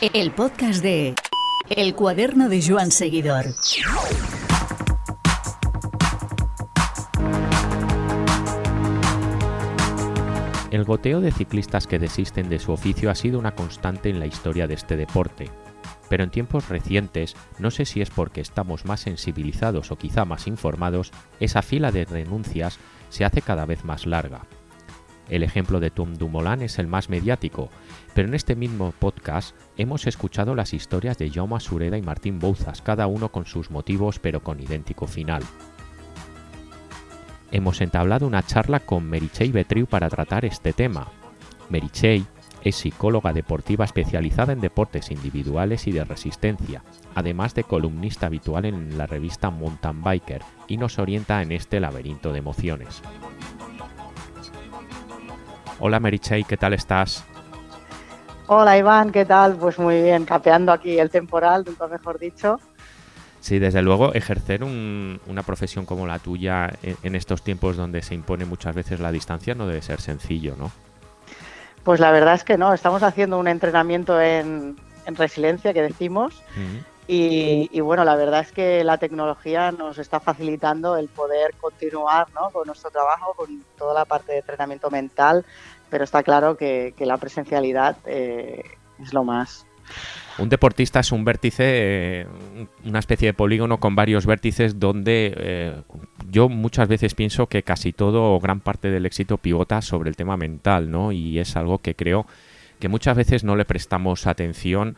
El 0.00 0.30
podcast 0.30 0.80
de 0.80 1.16
El 1.68 1.96
cuaderno 1.96 2.48
de 2.48 2.62
Joan 2.64 2.92
Seguidor. 2.92 3.46
El 10.70 10.84
goteo 10.84 11.20
de 11.20 11.32
ciclistas 11.32 11.88
que 11.88 11.98
desisten 11.98 12.48
de 12.48 12.60
su 12.60 12.70
oficio 12.70 13.10
ha 13.10 13.16
sido 13.16 13.40
una 13.40 13.56
constante 13.56 14.08
en 14.08 14.20
la 14.20 14.26
historia 14.26 14.68
de 14.68 14.74
este 14.74 14.96
deporte. 14.96 15.50
Pero 16.08 16.22
en 16.22 16.30
tiempos 16.30 16.68
recientes, 16.68 17.34
no 17.58 17.72
sé 17.72 17.84
si 17.84 18.00
es 18.00 18.10
porque 18.10 18.40
estamos 18.40 18.84
más 18.84 19.00
sensibilizados 19.00 19.90
o 19.90 19.96
quizá 19.96 20.24
más 20.24 20.46
informados, 20.46 21.10
esa 21.40 21.60
fila 21.60 21.90
de 21.90 22.04
renuncias 22.04 22.78
se 23.08 23.24
hace 23.24 23.42
cada 23.42 23.66
vez 23.66 23.84
más 23.84 24.06
larga. 24.06 24.42
El 25.28 25.42
ejemplo 25.42 25.80
de 25.80 25.90
Tom 25.90 26.14
Dumoulin 26.14 26.62
es 26.62 26.78
el 26.78 26.86
más 26.86 27.08
mediático, 27.08 27.70
pero 28.14 28.28
en 28.28 28.34
este 28.34 28.56
mismo 28.56 28.92
podcast 28.98 29.54
hemos 29.76 30.06
escuchado 30.06 30.54
las 30.54 30.74
historias 30.74 31.18
de 31.18 31.30
Jaume 31.30 31.60
Sureda 31.60 31.98
y 31.98 32.02
Martín 32.02 32.38
Bouzas, 32.38 32.82
cada 32.82 33.06
uno 33.06 33.30
con 33.30 33.46
sus 33.46 33.70
motivos 33.70 34.18
pero 34.18 34.42
con 34.42 34.60
idéntico 34.60 35.06
final 35.06 35.42
hemos 37.50 37.80
entablado 37.80 38.26
una 38.26 38.42
charla 38.42 38.80
con 38.80 39.04
Merichey 39.04 39.50
Betriu 39.50 39.86
para 39.86 40.08
tratar 40.08 40.44
este 40.44 40.72
tema. 40.72 41.08
Merichey 41.70 42.24
es 42.62 42.76
psicóloga 42.76 43.32
deportiva 43.32 43.84
especializada 43.84 44.52
en 44.52 44.60
deportes 44.60 45.10
individuales 45.10 45.86
y 45.86 45.92
de 45.92 46.04
resistencia, 46.04 46.82
además 47.14 47.54
de 47.54 47.64
columnista 47.64 48.26
habitual 48.26 48.64
en 48.64 48.98
la 48.98 49.06
revista 49.06 49.50
Mountain 49.50 50.02
Biker 50.02 50.42
y 50.66 50.76
nos 50.76 50.98
orienta 50.98 51.40
en 51.42 51.52
este 51.52 51.80
laberinto 51.80 52.32
de 52.32 52.38
emociones. 52.38 53.02
Hola 55.80 56.00
Merichey, 56.00 56.42
¿qué 56.42 56.56
tal 56.56 56.72
estás? 56.72 57.24
Hola 58.48 58.76
Iván, 58.76 59.12
¿qué 59.12 59.24
tal? 59.24 59.54
Pues 59.56 59.78
muy 59.78 60.02
bien, 60.02 60.24
capeando 60.24 60.72
aquí 60.72 60.98
el 60.98 61.08
temporal, 61.08 61.64
nunca 61.64 61.86
mejor 61.86 62.18
dicho. 62.18 62.58
Sí, 63.40 63.60
desde 63.60 63.82
luego, 63.82 64.12
ejercer 64.12 64.64
una 64.64 65.42
profesión 65.44 65.86
como 65.86 66.06
la 66.06 66.18
tuya 66.18 66.72
en, 66.82 67.14
estos 67.14 67.42
tiempos 67.42 67.76
donde 67.76 68.02
se 68.02 68.14
impone 68.14 68.44
muchas 68.44 68.74
veces 68.74 68.98
la 68.98 69.12
distancia 69.12 69.54
no 69.54 69.68
debe 69.68 69.80
ser 69.80 70.00
sencillo, 70.00 70.56
¿no? 70.58 70.72
Pues 71.84 72.00
la 72.00 72.10
verdad 72.10 72.34
es 72.34 72.42
que 72.42 72.58
no, 72.58 72.74
estamos 72.74 73.04
haciendo 73.04 73.38
un 73.38 73.46
entrenamiento 73.46 74.20
en, 74.20 74.76
resiliencia 75.06 75.72
que 75.72 75.80
decimos 75.80 76.42
y, 77.10 77.80
bueno, 77.80 78.04
la 78.04 78.16
verdad 78.16 78.40
es 78.40 78.52
que 78.52 78.84
la 78.84 78.98
tecnología 78.98 79.72
nos 79.72 79.96
está 79.96 80.20
facilitando 80.20 80.94
el 80.98 81.08
poder 81.08 81.54
continuar 81.58 82.26
¿no? 82.34 82.50
con 82.50 82.66
nuestro 82.66 82.90
trabajo, 82.90 83.32
con 83.34 83.64
toda 83.78 83.94
la 83.94 84.04
parte 84.04 84.32
de 84.32 84.38
entrenamiento 84.40 84.90
mental, 84.90 85.46
pero 85.88 86.04
está 86.04 86.22
claro 86.22 86.58
que, 86.58 86.94
la 86.98 87.16
presencialidad 87.16 87.96
eh, 88.04 88.62
es 89.02 89.14
lo 89.14 89.24
más. 89.24 89.64
Un 90.38 90.50
deportista 90.50 91.00
es 91.00 91.10
un 91.10 91.24
vértice, 91.24 91.64
eh, 91.66 92.26
una 92.84 92.98
especie 92.98 93.28
de 93.28 93.34
polígono 93.34 93.80
con 93.80 93.96
varios 93.96 94.26
vértices 94.26 94.78
donde 94.78 95.32
eh, 95.34 95.82
yo 96.28 96.50
muchas 96.50 96.88
veces 96.88 97.14
pienso 97.14 97.46
que 97.46 97.62
casi 97.62 97.94
todo 97.94 98.34
o 98.34 98.38
gran 98.38 98.60
parte 98.60 98.90
del 98.90 99.06
éxito 99.06 99.38
pivota 99.38 99.80
sobre 99.80 100.10
el 100.10 100.16
tema 100.16 100.36
mental, 100.36 100.90
¿no? 100.90 101.10
Y 101.10 101.38
es 101.38 101.56
algo 101.56 101.78
que 101.78 101.94
creo 101.94 102.26
que 102.78 102.88
muchas 102.88 103.16
veces 103.16 103.44
no 103.44 103.56
le 103.56 103.64
prestamos 103.64 104.26
atención 104.26 104.96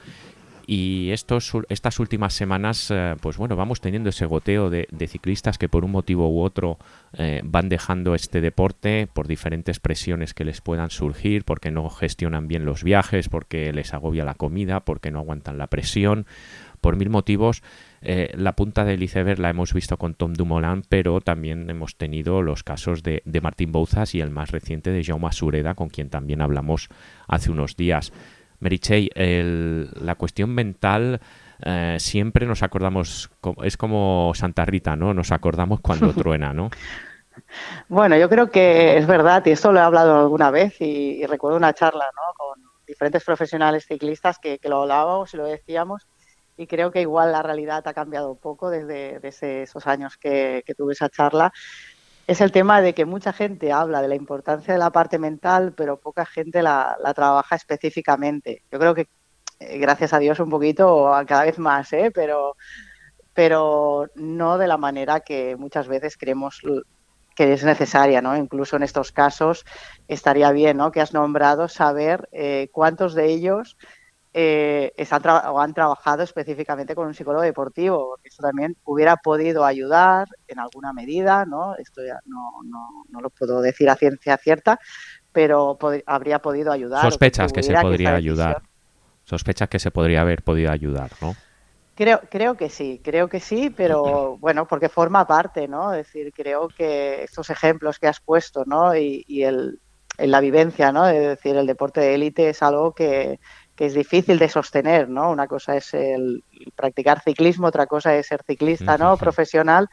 y 0.66 1.10
estos, 1.10 1.52
estas 1.68 1.98
últimas 1.98 2.32
semanas, 2.34 2.90
eh, 2.90 3.16
pues 3.20 3.36
bueno, 3.36 3.56
vamos 3.56 3.80
teniendo 3.80 4.10
ese 4.10 4.26
goteo 4.26 4.70
de, 4.70 4.86
ciclistas 5.08 5.58
que 5.58 5.68
por 5.68 5.84
un 5.84 5.90
motivo 5.90 6.28
u 6.30 6.42
otro 6.42 6.78
eh, 7.12 7.40
van 7.44 7.68
dejando 7.68 8.14
este 8.14 8.40
deporte 8.40 9.08
por 9.12 9.26
diferentes 9.26 9.80
presiones 9.80 10.34
que 10.34 10.44
les 10.44 10.60
puedan 10.60 10.90
surgir, 10.90 11.44
porque 11.44 11.70
no 11.70 11.88
gestionan 11.90 12.48
bien 12.48 12.64
los 12.64 12.84
viajes, 12.84 13.28
porque 13.28 13.72
les 13.72 13.92
agobia 13.94 14.24
la 14.24 14.34
comida, 14.34 14.80
porque 14.80 15.10
no 15.10 15.18
aguantan 15.18 15.58
la 15.58 15.66
presión, 15.66 16.26
por 16.80 16.96
mil 16.96 17.10
motivos. 17.10 17.62
Eh, 18.02 18.32
la 18.36 18.56
punta 18.56 18.84
del 18.84 19.02
iceberg 19.02 19.38
la 19.38 19.50
hemos 19.50 19.74
visto 19.74 19.98
con 19.98 20.14
Tom 20.14 20.32
Dumoulin, 20.32 20.82
pero 20.88 21.20
también 21.20 21.68
hemos 21.68 21.96
tenido 21.96 22.40
los 22.40 22.62
casos 22.62 23.02
de, 23.02 23.22
de 23.26 23.40
Martín 23.40 23.72
Bouzas 23.72 24.14
y 24.14 24.20
el 24.20 24.30
más 24.30 24.50
reciente 24.50 24.90
de 24.90 25.04
Jaume 25.04 25.32
Sureda, 25.32 25.74
con 25.74 25.90
quien 25.90 26.08
también 26.08 26.40
hablamos 26.40 26.88
hace 27.28 27.50
unos 27.50 27.76
días. 27.76 28.12
Merichey, 28.60 29.10
la 29.14 30.14
cuestión 30.14 30.50
mental 30.54 31.20
eh, 31.62 31.96
siempre 31.98 32.46
nos 32.46 32.62
acordamos, 32.62 33.30
es 33.62 33.76
como 33.76 34.32
Santa 34.34 34.64
Rita, 34.64 34.96
¿no? 34.96 35.12
Nos 35.12 35.32
acordamos 35.32 35.80
cuando 35.80 36.12
truena, 36.14 36.52
¿no? 36.52 36.70
Bueno, 37.88 38.16
yo 38.16 38.28
creo 38.28 38.50
que 38.50 38.96
es 38.96 39.06
verdad, 39.06 39.44
y 39.46 39.50
esto 39.50 39.72
lo 39.72 39.78
he 39.78 39.82
hablado 39.82 40.18
alguna 40.18 40.50
vez, 40.50 40.80
y, 40.80 41.24
recuerdo 41.26 41.56
una 41.56 41.72
charla 41.72 42.04
¿no? 42.14 42.34
con 42.36 42.62
diferentes 42.86 43.24
profesionales 43.24 43.86
ciclistas 43.86 44.38
que, 44.38 44.58
lo 44.64 44.82
hablábamos 44.82 45.32
y 45.34 45.36
lo 45.36 45.44
decíamos, 45.44 46.06
y 46.56 46.66
creo 46.66 46.90
que 46.90 47.00
igual 47.00 47.32
la 47.32 47.42
realidad 47.42 47.86
ha 47.86 47.94
cambiado 47.94 48.30
un 48.30 48.38
poco 48.38 48.68
desde, 48.70 49.20
esos 49.62 49.86
años 49.86 50.16
que, 50.16 50.62
que 50.66 50.74
tuve 50.74 50.92
esa 50.92 51.08
charla 51.08 51.52
es 52.30 52.40
el 52.40 52.52
tema 52.52 52.80
de 52.80 52.94
que 52.94 53.06
mucha 53.06 53.32
gente 53.32 53.72
habla 53.72 54.00
de 54.00 54.06
la 54.06 54.14
importancia 54.14 54.72
de 54.72 54.78
la 54.78 54.92
parte 54.92 55.18
mental, 55.18 55.74
pero 55.76 55.98
poca 55.98 56.24
gente 56.24 56.62
la, 56.62 56.96
trabaja 57.12 57.56
específicamente. 57.56 58.62
Yo 58.70 58.78
creo 58.78 58.94
que, 58.94 59.08
eh, 59.58 59.78
gracias 59.78 60.12
a 60.12 60.20
Dios, 60.20 60.38
un 60.38 60.48
poquito, 60.48 61.10
cada 61.26 61.42
vez 61.42 61.58
más, 61.58 61.92
¿eh? 61.92 62.12
pero, 62.14 62.54
pero 63.34 64.06
no 64.14 64.58
de 64.58 64.68
la 64.68 64.76
manera 64.76 65.18
que 65.18 65.56
muchas 65.56 65.88
veces 65.88 66.16
creemos 66.16 66.62
que 67.34 67.52
es 67.52 67.64
necesaria, 67.64 68.22
¿no? 68.22 68.36
Incluso 68.36 68.76
en 68.76 68.84
estos 68.84 69.10
casos 69.10 69.64
estaría 70.06 70.52
bien, 70.52 70.76
¿no? 70.76 70.92
Que 70.92 71.00
has 71.00 71.12
nombrado 71.12 71.66
saber 71.66 72.28
eh, 72.30 72.68
cuántos 72.70 73.14
de 73.14 73.24
ellos 73.26 73.76
eh, 74.32 74.92
o 75.48 75.60
han 75.60 75.74
trabajado 75.74 76.22
específicamente 76.22 76.94
con 76.94 77.08
un 77.08 77.14
psicólogo 77.14 77.42
deportivo, 77.42 78.10
porque 78.10 78.28
eso 78.28 78.42
también 78.42 78.76
hubiera 78.84 79.16
podido 79.16 79.64
ayudar 79.64 80.28
en 80.46 80.60
alguna 80.60 80.92
medida, 80.92 81.44
¿no? 81.46 81.74
Esto 81.76 82.02
ya 82.04 82.20
no, 82.26 82.52
no, 82.64 83.20
lo 83.20 83.30
puedo 83.30 83.60
decir 83.60 83.90
a 83.90 83.96
ciencia 83.96 84.36
cierta, 84.36 84.78
pero 85.32 85.76
habría 86.06 86.38
podido 86.38 86.70
ayudar. 86.70 87.02
Sospechas 87.02 87.52
que 87.52 87.62
se 87.62 87.74
podría 87.74 88.14
ayudar. 88.14 88.62
Sospechas 89.24 89.68
que 89.68 89.78
se 89.78 89.90
podría 89.90 90.20
haber 90.20 90.42
podido 90.42 90.70
ayudar, 90.70 91.10
¿no? 91.20 91.34
Creo, 91.96 92.20
creo 92.30 92.54
que 92.54 92.70
sí, 92.70 93.00
creo 93.04 93.28
que 93.28 93.40
sí, 93.40 93.68
pero 93.68 94.38
bueno, 94.38 94.66
porque 94.66 94.88
forma 94.88 95.26
parte, 95.26 95.68
¿no? 95.68 95.92
Es 95.92 96.06
decir, 96.06 96.32
creo 96.32 96.68
que 96.68 97.24
estos 97.24 97.50
ejemplos 97.50 97.98
que 97.98 98.06
has 98.06 98.20
puesto, 98.20 98.64
¿no? 98.64 98.96
Y, 98.96 99.24
y 99.28 99.42
el, 99.42 99.80
en 100.20 100.30
la 100.30 100.40
vivencia, 100.40 100.92
¿no? 100.92 101.06
Es 101.08 101.20
decir, 101.20 101.56
el 101.56 101.66
deporte 101.66 102.00
de 102.00 102.14
élite 102.14 102.50
es 102.50 102.62
algo 102.62 102.92
que, 102.92 103.40
que 103.80 103.86
es 103.86 103.94
difícil 103.94 104.38
de 104.38 104.50
sostener, 104.50 105.08
¿no? 105.08 105.30
Una 105.30 105.46
cosa 105.46 105.74
es 105.74 105.94
el 105.94 106.44
practicar 106.76 107.22
ciclismo, 107.22 107.68
otra 107.68 107.86
cosa 107.86 108.14
es 108.14 108.26
ser 108.26 108.42
ciclista, 108.46 108.98
¿no? 108.98 109.16
Profesional 109.16 109.88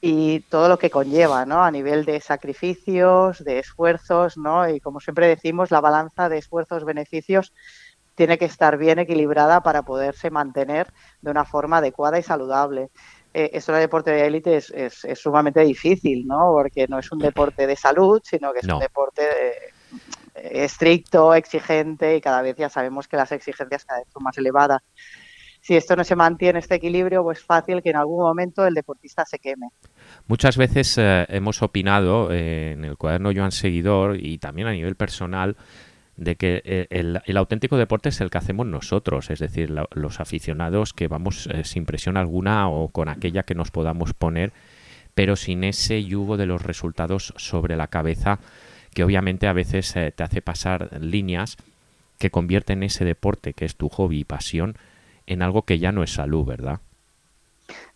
y 0.00 0.40
todo 0.40 0.70
lo 0.70 0.78
que 0.78 0.88
conlleva, 0.88 1.44
¿no? 1.44 1.62
A 1.62 1.70
nivel 1.70 2.06
de 2.06 2.18
sacrificios, 2.22 3.44
de 3.44 3.58
esfuerzos, 3.58 4.38
¿no? 4.38 4.66
Y 4.70 4.80
como 4.80 5.00
siempre 5.00 5.26
decimos, 5.26 5.70
la 5.70 5.82
balanza 5.82 6.30
de 6.30 6.38
esfuerzos-beneficios 6.38 7.52
tiene 8.14 8.38
que 8.38 8.46
estar 8.46 8.78
bien 8.78 8.98
equilibrada 8.98 9.62
para 9.62 9.82
poderse 9.82 10.30
mantener 10.30 10.90
de 11.20 11.30
una 11.30 11.44
forma 11.44 11.76
adecuada 11.76 12.18
y 12.18 12.22
saludable. 12.22 12.88
Eh, 13.34 13.50
esto 13.52 13.72
del 13.72 13.82
deporte 13.82 14.12
de 14.12 14.26
élite 14.28 14.56
es, 14.56 14.72
sumamente 15.18 15.60
difícil, 15.60 16.26
¿no? 16.26 16.52
Porque 16.54 16.88
no 16.88 16.98
es 16.98 17.12
un 17.12 17.18
deporte 17.18 17.66
de 17.66 17.76
salud, 17.76 18.22
sino 18.24 18.54
que 18.54 18.60
es 18.60 18.66
un 18.66 18.78
deporte 18.78 19.20
de, 19.20 19.52
estricto, 20.42 21.34
exigente 21.34 22.16
y 22.16 22.20
cada 22.20 22.42
vez 22.42 22.56
ya 22.56 22.68
sabemos 22.68 23.08
que 23.08 23.16
las 23.16 23.32
exigencias 23.32 23.84
cada 23.84 24.00
vez 24.00 24.08
son 24.12 24.22
más 24.22 24.36
elevadas. 24.38 24.82
Si 25.60 25.76
esto 25.76 25.94
no 25.94 26.04
se 26.04 26.16
mantiene 26.16 26.58
este 26.58 26.76
equilibrio, 26.76 27.22
pues 27.22 27.38
es 27.38 27.44
fácil 27.44 27.82
que 27.82 27.90
en 27.90 27.96
algún 27.96 28.20
momento 28.20 28.66
el 28.66 28.74
deportista 28.74 29.26
se 29.26 29.38
queme. 29.38 29.68
Muchas 30.26 30.56
veces 30.56 30.96
eh, 30.96 31.26
hemos 31.28 31.62
opinado 31.62 32.32
eh, 32.32 32.72
en 32.72 32.84
el 32.84 32.96
cuaderno 32.96 33.30
Joan 33.34 33.52
Seguidor 33.52 34.16
y 34.18 34.38
también 34.38 34.68
a 34.68 34.72
nivel 34.72 34.96
personal 34.96 35.56
de 36.16 36.36
que 36.36 36.62
eh, 36.64 36.86
el, 36.90 37.36
auténtico 37.36 37.76
deporte 37.76 38.08
es 38.08 38.20
el 38.20 38.30
que 38.30 38.38
hacemos 38.38 38.66
nosotros, 38.66 39.30
es 39.30 39.38
decir, 39.38 39.72
los 39.92 40.20
aficionados 40.20 40.92
que 40.92 41.08
vamos 41.08 41.48
sin 41.64 41.86
presión 41.86 42.16
alguna 42.16 42.68
o 42.68 42.88
con 42.88 43.08
aquella 43.08 43.42
que 43.42 43.54
nos 43.54 43.70
podamos 43.70 44.12
poner, 44.12 44.52
pero 45.14 45.36
sin 45.36 45.64
ese 45.64 46.04
yugo 46.04 46.36
de 46.36 46.46
los 46.46 46.62
resultados 46.62 47.32
sobre 47.36 47.76
la 47.76 47.88
cabeza 47.88 48.38
que 48.94 49.04
obviamente 49.04 49.46
a 49.46 49.52
veces 49.52 49.94
eh, 49.96 50.12
te 50.14 50.22
hace 50.22 50.42
pasar 50.42 51.00
líneas 51.00 51.56
que 52.18 52.30
convierten 52.30 52.82
ese 52.82 53.04
deporte 53.04 53.54
que 53.54 53.64
es 53.64 53.76
tu 53.76 53.88
hobby 53.88 54.20
y 54.20 54.24
pasión 54.24 54.76
en 55.26 55.42
algo 55.42 55.62
que 55.62 55.78
ya 55.78 55.92
no 55.92 56.02
es 56.02 56.12
salud, 56.12 56.44
¿verdad? 56.44 56.80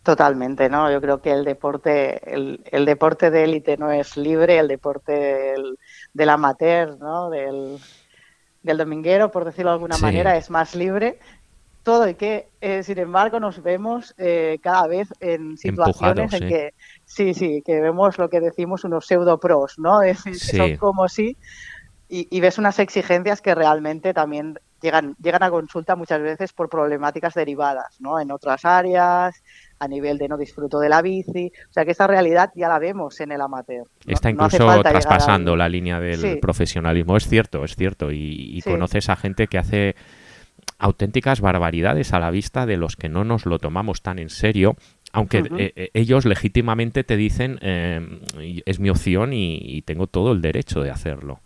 Totalmente, 0.02 0.68
¿no? 0.68 0.90
Yo 0.92 1.00
creo 1.00 1.20
que 1.20 1.32
el 1.32 1.44
deporte, 1.44 2.20
el, 2.34 2.84
deporte 2.84 3.30
de 3.30 3.44
élite 3.44 3.76
no 3.76 3.90
es 3.90 4.16
libre, 4.16 4.58
el 4.58 4.68
deporte 4.68 5.54
del, 6.12 6.28
amateur, 6.28 6.98
¿no? 6.98 7.30
Del, 7.30 7.78
dominguero, 8.62 9.30
por 9.30 9.44
decirlo 9.44 9.70
de 9.70 9.74
alguna 9.74 9.98
manera, 9.98 10.36
es 10.36 10.50
más 10.50 10.74
libre 10.74 11.18
todo 11.84 12.08
y 12.08 12.14
que, 12.14 12.48
eh, 12.60 12.82
sin 12.82 12.98
embargo, 12.98 13.38
nos 13.38 13.62
vemos 13.62 14.14
eh, 14.18 14.58
cada 14.62 14.88
vez 14.88 15.12
en 15.20 15.56
situaciones 15.56 16.32
en 16.32 16.48
que, 16.48 16.74
sí, 17.04 17.34
sí, 17.34 17.62
que 17.64 17.80
vemos 17.80 18.18
lo 18.18 18.28
que 18.28 18.40
decimos 18.40 18.84
unos 18.84 19.06
pseudo 19.06 19.38
pros, 19.38 19.78
¿no? 19.78 20.02
Es, 20.02 20.20
Son 20.20 20.76
como 20.76 21.08
si, 21.08 21.36
y, 22.08 22.40
ves 22.40 22.58
unas 22.58 22.78
exigencias 22.78 23.40
que 23.40 23.54
realmente 23.54 24.14
también 24.14 24.58
llegan, 24.80 25.16
llegan 25.20 25.42
a 25.42 25.50
consulta 25.50 25.96
muchas 25.96 26.20
veces 26.20 26.52
por 26.52 26.68
problemáticas 26.68 27.34
derivadas, 27.34 28.00
¿no? 28.00 28.20
En 28.20 28.30
otras 28.30 28.64
áreas, 28.64 29.42
a 29.78 29.88
nivel 29.88 30.18
de 30.18 30.28
no 30.28 30.36
disfruto 30.36 30.78
de 30.78 30.88
la 30.88 31.02
bici. 31.02 31.50
O 31.68 31.72
sea 31.72 31.84
que 31.84 31.92
esa 31.92 32.06
realidad 32.06 32.50
ya 32.54 32.68
la 32.68 32.78
vemos 32.78 33.20
en 33.20 33.32
el 33.32 33.40
amateur. 33.40 33.86
Está 34.06 34.30
incluso 34.30 34.82
traspasando 34.82 35.56
la 35.56 35.68
línea 35.68 35.98
del 35.98 36.38
profesionalismo. 36.40 37.16
Es 37.16 37.26
cierto, 37.26 37.64
es 37.64 37.74
cierto. 37.74 38.10
Y, 38.12 38.60
conoces 38.64 39.08
a 39.08 39.16
gente 39.16 39.46
que 39.46 39.58
hace 39.58 39.96
auténticas 40.78 41.40
barbaridades 41.40 42.12
a 42.12 42.18
la 42.18 42.30
vista 42.30 42.66
de 42.66 42.76
los 42.76 42.96
que 42.96 43.08
no 43.08 43.24
nos 43.24 43.46
lo 43.46 43.58
tomamos 43.58 44.02
tan 44.02 44.18
en 44.18 44.30
serio. 44.30 44.76
Aunque 45.14 45.38
eh, 45.38 45.72
eh, 45.76 45.90
ellos 45.94 46.24
legítimamente 46.24 47.04
te 47.04 47.16
dicen, 47.16 47.58
eh, 47.62 48.62
es 48.66 48.80
mi 48.80 48.90
opción 48.90 49.32
y 49.32 49.82
tengo 49.82 50.06
todo 50.06 50.32
el 50.32 50.42
derecho 50.42 50.82
de 50.82 50.90
hacerlo. 50.90 51.40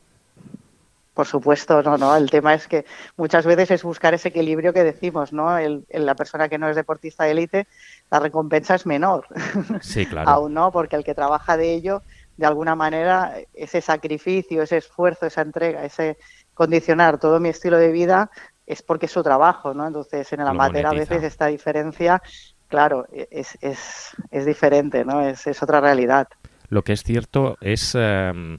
Por 1.18 1.26
supuesto, 1.26 1.82
no, 1.82 1.98
no. 1.98 2.14
El 2.14 2.30
tema 2.30 2.54
es 2.54 2.68
que 2.68 2.84
muchas 3.16 3.44
veces 3.44 3.72
es 3.72 3.82
buscar 3.82 4.14
ese 4.14 4.28
equilibrio 4.28 4.72
que 4.72 4.84
decimos, 4.84 5.32
¿no? 5.32 5.58
El, 5.58 5.84
la 5.90 6.14
persona 6.14 6.48
que 6.48 6.58
no 6.58 6.68
es 6.68 6.76
deportista 6.76 7.24
de 7.24 7.32
élite, 7.32 7.66
la 8.08 8.20
recompensa 8.20 8.76
es 8.76 8.86
menor. 8.86 9.26
Sí, 9.80 10.06
claro. 10.06 10.30
Aún 10.30 10.54
no, 10.54 10.70
porque 10.70 10.94
el 10.94 11.02
que 11.02 11.16
trabaja 11.16 11.56
de 11.56 11.74
ello, 11.74 12.02
de 12.36 12.46
alguna 12.46 12.76
manera, 12.76 13.34
ese 13.52 13.80
sacrificio, 13.80 14.62
ese 14.62 14.76
esfuerzo, 14.76 15.26
esa 15.26 15.42
entrega, 15.42 15.84
ese 15.84 16.18
condicionar 16.54 17.18
todo 17.18 17.40
mi 17.40 17.48
estilo 17.48 17.78
de 17.78 17.90
vida, 17.90 18.30
es 18.64 18.82
porque 18.82 19.06
es 19.06 19.12
su 19.12 19.24
trabajo, 19.24 19.74
¿no? 19.74 19.88
Entonces, 19.88 20.32
en 20.32 20.42
el 20.42 20.46
amateur 20.46 20.86
a 20.86 20.92
veces 20.92 21.24
esta 21.24 21.48
diferencia, 21.48 22.22
claro, 22.68 23.06
es, 23.12 23.58
es, 23.60 24.16
es 24.30 24.46
diferente, 24.46 25.04
¿no? 25.04 25.20
Es, 25.20 25.46
es, 25.46 25.62
otra 25.62 25.80
realidad. 25.80 26.28
Lo 26.68 26.82
que 26.82 26.92
es 26.92 27.02
cierto 27.02 27.56
es... 27.60 27.94
Em, 27.94 28.58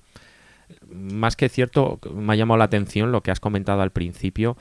más 0.88 1.35
que 1.35 1.50
cierto, 1.50 2.00
me 2.13 2.33
ha 2.33 2.35
llamado 2.35 2.57
la 2.57 2.65
atención 2.65 3.11
lo 3.11 3.21
que 3.21 3.31
has 3.31 3.39
comentado 3.39 3.81
al 3.81 3.91
principio. 3.91 4.57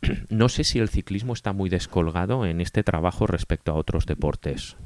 No 0.28 0.48
sé 0.48 0.64
si 0.64 0.78
el 0.78 0.88
ciclismo 0.88 1.32
está 1.32 1.52
muy 1.52 1.68
descolgado 1.68 2.46
en 2.46 2.60
este 2.60 2.84
trabajo 2.84 3.26
respecto 3.26 3.72
a 3.72 3.74
otros 3.74 4.06
deportes. 4.06 4.76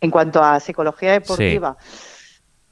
En 0.00 0.10
cuanto 0.10 0.42
a 0.42 0.58
psicología 0.58 1.12
deportiva, 1.12 1.76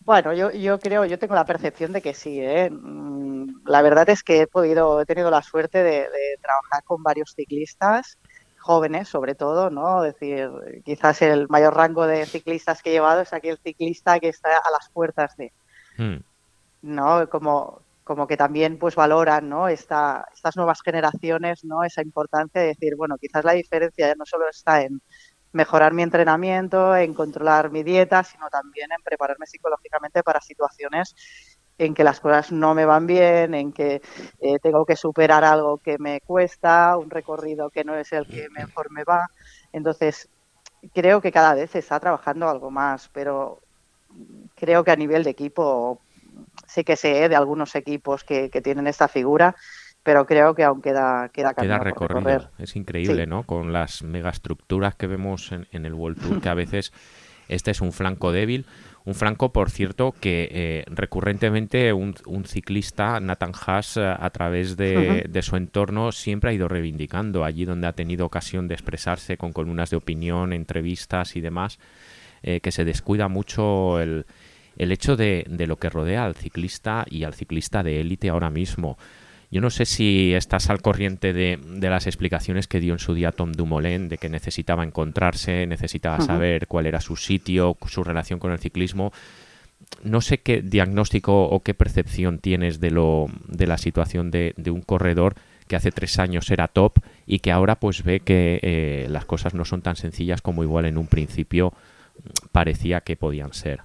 bueno, 0.00 0.32
yo, 0.32 0.50
yo 0.50 0.78
creo, 0.80 1.04
yo 1.04 1.18
tengo 1.18 1.34
la 1.34 1.44
percepción 1.44 1.92
de 1.92 2.02
que 2.02 2.14
sí. 2.14 2.40
¿eh? 2.40 2.70
Mm, 2.70 3.66
la 3.66 3.82
verdad 3.82 4.08
es 4.08 4.22
que 4.22 4.40
he 4.40 4.46
podido, 4.46 5.00
he 5.00 5.06
tenido 5.06 5.30
la 5.30 5.42
suerte 5.42 5.84
de, 5.84 6.08
trabajar 6.42 6.82
con 6.84 7.02
varios 7.02 7.34
ciclistas 7.34 8.18
jóvenes, 8.60 9.08
sobre 9.08 9.34
todo, 9.34 9.70
¿no? 9.70 10.04
Es 10.04 10.14
decir, 10.14 10.50
quizás 10.84 11.22
el 11.22 11.48
mayor 11.48 11.74
rango 11.74 12.06
de 12.06 12.26
ciclistas 12.26 12.82
que 12.82 12.90
he 12.90 12.92
llevado 12.92 13.22
es 13.22 13.32
aquel 13.32 13.58
ciclista 13.58 14.20
que 14.20 14.28
está 14.28 14.50
a 14.50 14.70
las 14.70 14.88
puertas 14.90 15.36
de. 15.36 15.52
Hmm. 15.96 16.18
¿no? 16.82 17.28
Como, 17.28 17.82
como 18.04 18.26
que 18.26 18.36
también 18.36 18.78
pues 18.78 18.94
valoran 18.94 19.48
¿no? 19.48 19.68
Esta, 19.68 20.26
estas 20.32 20.56
nuevas 20.56 20.80
generaciones 20.82 21.64
¿no? 21.64 21.84
esa 21.84 22.02
importancia 22.02 22.60
de 22.60 22.68
decir, 22.68 22.96
bueno, 22.96 23.16
quizás 23.18 23.44
la 23.44 23.52
diferencia 23.52 24.14
no 24.14 24.24
solo 24.26 24.48
está 24.48 24.82
en 24.82 25.00
mejorar 25.52 25.92
mi 25.92 26.02
entrenamiento, 26.02 26.96
en 26.96 27.12
controlar 27.12 27.70
mi 27.70 27.82
dieta, 27.82 28.22
sino 28.22 28.48
también 28.50 28.90
en 28.92 29.02
prepararme 29.02 29.46
psicológicamente 29.46 30.22
para 30.22 30.40
situaciones 30.40 31.14
en 31.80 31.94
que 31.94 32.04
las 32.04 32.20
cosas 32.20 32.52
no 32.52 32.74
me 32.74 32.84
van 32.84 33.06
bien, 33.06 33.54
en 33.54 33.72
que 33.72 34.02
eh, 34.40 34.58
tengo 34.62 34.84
que 34.84 34.96
superar 34.96 35.44
algo 35.44 35.78
que 35.78 35.98
me 35.98 36.20
cuesta, 36.20 36.96
un 36.98 37.08
recorrido 37.08 37.70
que 37.70 37.84
no 37.84 37.94
es 37.94 38.12
el 38.12 38.26
que 38.26 38.48
mejor 38.50 38.90
me 38.90 39.02
va. 39.02 39.28
Entonces, 39.72 40.28
creo 40.92 41.22
que 41.22 41.32
cada 41.32 41.54
vez 41.54 41.70
se 41.70 41.78
está 41.78 41.98
trabajando 41.98 42.48
algo 42.50 42.70
más, 42.70 43.08
pero 43.14 43.60
creo 44.54 44.84
que 44.84 44.90
a 44.90 44.96
nivel 44.96 45.24
de 45.24 45.30
equipo 45.30 46.00
sí 46.66 46.84
que 46.84 46.96
sé 46.96 47.30
de 47.30 47.36
algunos 47.36 47.74
equipos 47.74 48.24
que, 48.24 48.50
tienen 48.62 48.86
esta 48.86 49.08
figura, 49.08 49.56
pero 50.02 50.26
creo 50.26 50.54
que 50.54 50.64
aún 50.64 50.82
queda, 50.82 51.30
queda, 51.32 51.54
queda 51.54 51.78
recorrido. 51.78 52.50
Es 52.58 52.76
increíble, 52.76 53.26
¿no? 53.26 53.44
Con 53.44 53.72
las 53.72 54.02
megaestructuras 54.02 54.96
que 54.96 55.06
vemos 55.06 55.50
en, 55.52 55.86
el 55.86 55.94
World 55.94 56.20
Tour, 56.20 56.40
que 56.42 56.48
a 56.50 56.54
veces 56.54 56.92
este 57.48 57.70
es 57.70 57.80
un 57.80 57.92
flanco 57.92 58.32
débil. 58.32 58.66
Un 59.05 59.14
flanco, 59.14 59.52
por 59.52 59.70
cierto, 59.70 60.12
que 60.12 60.49
eh, 60.52 60.85
recurrentemente 60.87 61.93
un, 61.93 62.14
ciclista, 62.44 63.19
Nathan 63.19 63.52
Haas, 63.67 63.97
eh, 63.97 64.02
a 64.02 64.31
través 64.31 64.76
de, 64.76 65.41
su 65.43 65.56
entorno, 65.56 66.12
siempre 66.12 66.50
ha 66.50 66.52
ido 66.52 66.69
reivindicando 66.69 67.44
allí 67.44 67.64
donde 67.64 67.87
ha 67.87 67.93
tenido 67.94 68.26
ocasión 68.26 68.69
de 68.69 68.75
expresarse 68.75 69.38
con 69.38 69.52
columnas 69.52 69.91
de 69.91 69.97
opinión, 69.97 70.52
entrevistas 70.52 71.35
y 71.37 71.41
demás, 71.41 71.79
eh, 72.43 72.61
que 72.61 72.73
se 72.73 72.85
descuida 72.85 73.29
mucho 73.29 74.00
el, 74.00 74.26
el 74.76 74.93
hecho 74.93 75.17
de, 75.17 75.44
lo 75.67 75.76
que 75.76 75.91
rodea 75.91 76.25
al 76.25 76.35
ciclista 76.35 77.05
y 77.08 77.25
al 77.25 77.35
ciclista 77.35 77.82
de 77.82 78.00
élite 78.00 78.29
ahora 78.29 78.50
mismo. 78.50 78.99
Yo 79.50 79.61
no 79.61 79.70
sé 79.70 79.85
si 79.85 80.32
estás 80.32 80.70
al 80.70 80.81
corriente 80.81 81.32
de, 81.32 81.58
las 81.81 82.06
explicaciones 82.06 82.69
que 82.69 82.79
dio 82.79 82.93
en 82.93 83.00
su 83.00 83.14
día 83.14 83.32
Tom 83.32 83.50
Dumoulin, 83.50 84.08
de 84.08 84.17
que 84.17 84.29
necesitaba 84.29 84.85
encontrarse, 84.85 85.67
necesitaba 85.67 86.20
saber 86.20 86.69
cuál 86.69 86.87
era 86.87 87.00
su 87.00 87.17
sitio, 87.17 87.76
su 87.87 88.05
relación 88.05 88.38
con 88.38 88.52
el 88.52 88.61
ciclismo. 88.61 89.12
No 90.05 90.20
sé 90.20 90.38
qué 90.38 90.62
diagnóstico 90.62 91.49
o 91.49 91.61
qué 91.61 91.75
percepción 91.75 92.38
tienes 92.38 92.79
de, 92.79 92.93
lo, 92.93 93.26
de 93.49 93.67
la 93.67 93.76
situación 93.76 94.31
de, 94.31 94.55
un 94.67 94.82
corredor 94.82 95.35
que 95.67 95.75
hace 95.75 95.91
tres 95.91 96.20
años 96.20 96.50
era 96.50 96.69
top 96.69 96.99
y 97.26 97.41
que 97.41 97.50
ahora 97.50 97.75
pues 97.75 98.05
ve 98.05 98.20
que 98.20 98.61
eh, 98.62 99.06
las 99.08 99.25
cosas 99.25 99.55
no 99.55 99.64
son 99.64 99.82
tan 99.82 99.97
sencillas 99.97 100.43
como 100.43 100.62
igual 100.62 100.85
en 100.85 100.99
un 100.99 101.06
principio 101.06 101.73
parecía 102.52 103.00
que 103.00 103.17
podían 103.17 103.52
ser. 103.52 103.81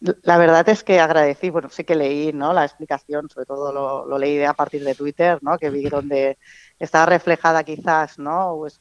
La 0.00 0.38
verdad 0.38 0.68
es 0.68 0.84
que 0.84 1.00
agradecí, 1.00 1.50
bueno, 1.50 1.70
sí 1.70 1.82
que 1.84 1.96
leí 1.96 2.32
¿no? 2.32 2.52
la 2.52 2.64
explicación, 2.64 3.28
sobre 3.28 3.46
todo 3.46 4.06
lo, 4.06 4.18
leí 4.18 4.42
a 4.44 4.54
partir 4.54 4.84
de 4.84 4.94
Twitter, 4.94 5.38
¿no? 5.42 5.58
que 5.58 5.70
vi 5.70 5.88
donde 5.88 6.38
estaba 6.78 7.06
reflejada 7.06 7.64
quizás, 7.64 8.18
¿no? 8.18 8.54
Pues, 8.58 8.80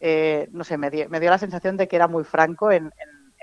eh, 0.00 0.48
no 0.52 0.64
sé, 0.64 0.78
me 0.78 0.90
dio, 0.90 1.08
me 1.10 1.20
dio, 1.20 1.30
la 1.30 1.38
sensación 1.38 1.76
de 1.76 1.86
que 1.86 1.96
era 1.96 2.08
muy 2.08 2.24
franco 2.24 2.70
en, 2.70 2.90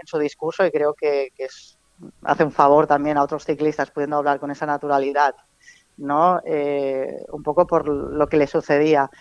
su 0.03 0.17
discurso 0.17 0.65
y 0.65 0.71
creo 0.71 0.95
que, 0.95 1.31
es, 1.37 1.77
hace 2.23 2.43
un 2.43 2.51
favor 2.51 2.87
también 2.87 3.17
a 3.17 3.23
otros 3.23 3.45
ciclistas 3.45 3.91
pudiendo 3.91 4.17
hablar 4.17 4.39
con 4.39 4.49
esa 4.49 4.65
naturalidad, 4.65 5.35
¿no? 5.97 6.41
Eh, 6.43 7.23
un 7.31 7.43
poco 7.43 7.67
por 7.67 7.87
lo 7.87 8.27
que 8.27 8.37
le 8.37 8.47
sucedía 8.47 9.11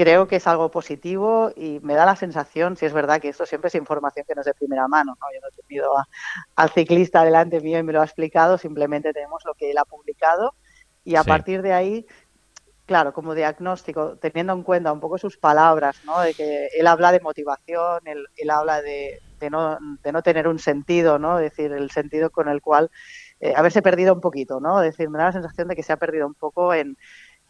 creo 0.00 0.26
que 0.26 0.36
es 0.36 0.46
algo 0.46 0.70
positivo 0.70 1.52
y 1.54 1.78
me 1.82 1.92
da 1.92 2.06
la 2.06 2.16
sensación, 2.16 2.74
si 2.74 2.86
es 2.86 2.94
verdad 2.94 3.20
que 3.20 3.28
esto 3.28 3.44
siempre 3.44 3.68
es 3.68 3.74
información 3.74 4.24
que 4.26 4.34
no 4.34 4.40
es 4.40 4.46
de 4.46 4.54
primera 4.54 4.88
mano, 4.88 5.14
¿no? 5.20 5.26
yo 5.34 5.40
no 5.42 5.48
he 5.48 5.62
tenido 5.62 5.92
al 6.56 6.70
ciclista 6.70 7.22
delante 7.22 7.60
mío 7.60 7.78
y 7.78 7.82
me 7.82 7.92
lo 7.92 8.00
ha 8.00 8.06
explicado, 8.06 8.56
simplemente 8.56 9.12
tenemos 9.12 9.44
lo 9.44 9.52
que 9.52 9.70
él 9.70 9.76
ha 9.76 9.84
publicado 9.84 10.54
y 11.04 11.16
a 11.16 11.22
partir 11.22 11.60
de 11.60 11.74
ahí, 11.74 12.06
claro, 12.86 13.12
como 13.12 13.34
diagnóstico, 13.34 14.16
teniendo 14.16 14.54
en 14.54 14.62
cuenta 14.62 14.90
un 14.90 15.00
poco 15.00 15.18
sus 15.18 15.36
palabras, 15.36 16.00
¿no? 16.06 16.18
de 16.20 16.32
que 16.32 16.68
él 16.78 16.86
habla 16.86 17.12
de 17.12 17.20
motivación, 17.20 18.00
él, 18.06 18.50
habla 18.50 18.80
de, 18.80 19.20
no, 19.50 19.76
de 20.02 20.12
no 20.12 20.22
tener 20.22 20.48
un 20.48 20.58
sentido, 20.58 21.18
¿no? 21.18 21.38
es 21.38 21.50
decir, 21.50 21.72
el 21.72 21.90
sentido 21.90 22.30
con 22.30 22.48
el 22.48 22.62
cual 22.62 22.90
eh, 23.38 23.52
haberse 23.54 23.82
perdido 23.82 24.14
un 24.14 24.22
poquito, 24.22 24.60
¿no? 24.60 24.82
Es 24.82 24.92
decir, 24.92 25.08
me 25.08 25.18
da 25.18 25.26
la 25.26 25.32
sensación 25.32 25.68
de 25.68 25.74
que 25.74 25.82
se 25.82 25.94
ha 25.94 25.96
perdido 25.96 26.26
un 26.26 26.34
poco 26.34 26.74
en, 26.74 26.98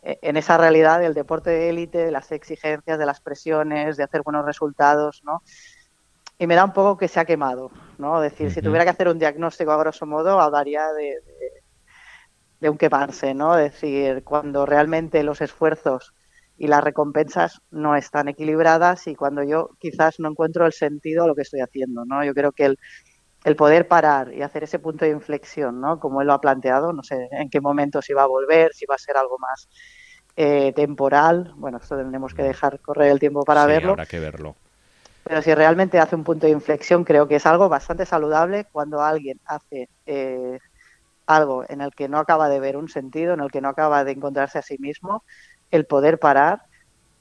en 0.03 0.37
esa 0.37 0.57
realidad 0.57 1.01
del 1.01 1.15
deporte 1.15 1.51
de 1.51 1.69
élite, 1.69 1.99
de 1.99 2.11
las 2.11 2.33
exigencias, 2.33 2.99
de 2.99 3.07
las 3.07 3.21
presiones, 3.21 3.97
de 3.97 4.05
hacer 4.05 4.23
buenos 4.23 4.47
resultados, 4.47 5.23
¿no? 5.25 5.43
Y 6.39 6.47
me 6.47 6.55
da 6.55 6.65
un 6.65 6.73
poco 6.73 6.97
que 6.97 7.09
se 7.09 7.21
ha 7.21 7.27
quemado, 7.27 7.71
¿no? 7.99 8.23
Es 8.23 8.33
decir, 8.33 8.51
si 8.51 8.63
tuviera 8.63 8.85
que 8.85 8.91
hacer 8.91 9.09
un 9.09 9.19
diagnóstico 9.19 9.73
a 9.73 9.77
grosso 9.77 10.07
modo, 10.07 10.41
hablaría 10.41 10.91
de, 10.93 11.17
de, 12.61 12.71
un 12.71 12.79
quemarse, 12.79 13.35
¿no? 13.35 13.59
Es 13.59 13.73
decir, 13.73 14.25
cuando 14.25 14.65
realmente 14.65 15.23
los 15.23 15.43
esfuerzos 15.43 16.15
y 16.57 16.67
las 16.67 16.83
recompensas 16.83 17.61
no 17.71 17.95
están 17.95 18.29
equilibradas 18.29 19.07
y 19.07 19.15
cuando 19.15 19.43
yo 19.43 19.71
quizás 19.79 20.19
no 20.19 20.31
encuentro 20.31 20.65
el 20.65 20.73
sentido 20.73 21.25
a 21.25 21.27
lo 21.27 21.35
que 21.35 21.43
estoy 21.43 21.61
haciendo, 21.61 22.07
¿no? 22.07 22.25
Yo 22.25 22.33
creo 22.33 22.53
que 22.53 22.65
el, 22.65 22.79
el 23.45 23.57
poder 23.57 23.89
parar 23.89 24.33
y 24.33 24.43
hacer 24.43 24.65
ese 24.65 24.79
punto 24.79 25.05
de 25.05 25.13
inflexión, 25.13 25.81
¿no? 25.81 25.99
Como 25.99 26.21
él 26.21 26.27
lo 26.27 26.35
ha 26.35 26.41
planteado, 26.41 26.93
no 26.93 27.03
sé 27.03 27.29
en 27.31 27.49
qué 27.49 27.61
momento 27.61 28.03
si 28.03 28.13
va 28.13 28.25
a 28.25 28.27
volver, 28.27 28.75
si 28.75 28.87
va 28.87 28.97
a 28.97 28.99
ser 28.99 29.17
algo 29.17 29.39
más 29.39 29.69
eh, 30.37 30.73
temporal. 30.75 31.53
Bueno, 31.57 31.79
esto 31.79 31.97
tendremos 31.97 32.35
que 32.35 32.43
dejar 32.43 32.81
correr 32.81 33.11
el 33.11 33.19
tiempo 33.19 33.45
para 33.45 33.67
verlo. 33.67 33.93
Habrá 33.93 34.07
que 34.07 34.21
verlo. 34.21 34.57
Pero 35.25 35.43
si 35.43 35.55
realmente 35.55 35.99
hace 35.99 36.17
un 36.17 36.25
punto 36.25 36.47
de 36.47 36.53
inflexión, 36.53 37.05
creo 37.05 37.29
que 37.29 37.37
es 37.37 37.47
algo 37.47 37.69
bastante 37.69 38.05
saludable 38.05 38.67
cuando 38.73 39.01
alguien 39.03 39.39
hace 39.47 39.89
eh, 40.07 40.59
algo 41.27 41.65
en 41.69 41.81
el 41.81 41.95
que 41.95 42.09
no 42.09 42.19
acaba 42.19 42.49
de 42.49 42.61
ver 42.61 42.77
un 42.77 42.89
sentido, 42.89 43.35
en 43.35 43.41
el 43.41 43.51
que 43.51 43.61
no 43.61 43.69
acaba 43.69 44.03
de 44.05 44.13
encontrarse 44.13 44.59
a 44.59 44.63
sí 44.63 44.77
mismo, 44.79 45.25
el 45.71 45.87
poder 45.87 46.19
parar 46.19 46.63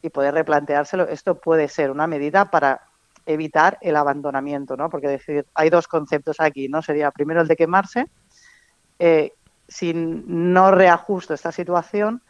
y 0.01 0.09
poder 0.09 0.33
replanteárselo. 0.33 1.07
Esto 1.07 1.35
puede 1.35 1.67
ser 1.67 1.91
una 1.91 2.07
medida 2.07 2.45
para 2.45 2.81
evitar 3.29 3.77
el 3.81 3.95
abandonamiento, 3.95 4.75
¿no? 4.75 4.89
Porque 4.89 5.07
decir, 5.07 5.45
hay 5.53 5.69
dos 5.69 5.87
conceptos 5.87 6.37
aquí, 6.39 6.67
¿no? 6.67 6.81
Sería 6.81 7.11
primero 7.11 7.41
el 7.41 7.47
de 7.47 7.55
quemarse. 7.55 8.07
Eh, 8.97 9.33
si 9.67 9.93
no 9.93 10.71
reajusto 10.71 11.35
esta 11.35 11.51
situación, 11.51 12.23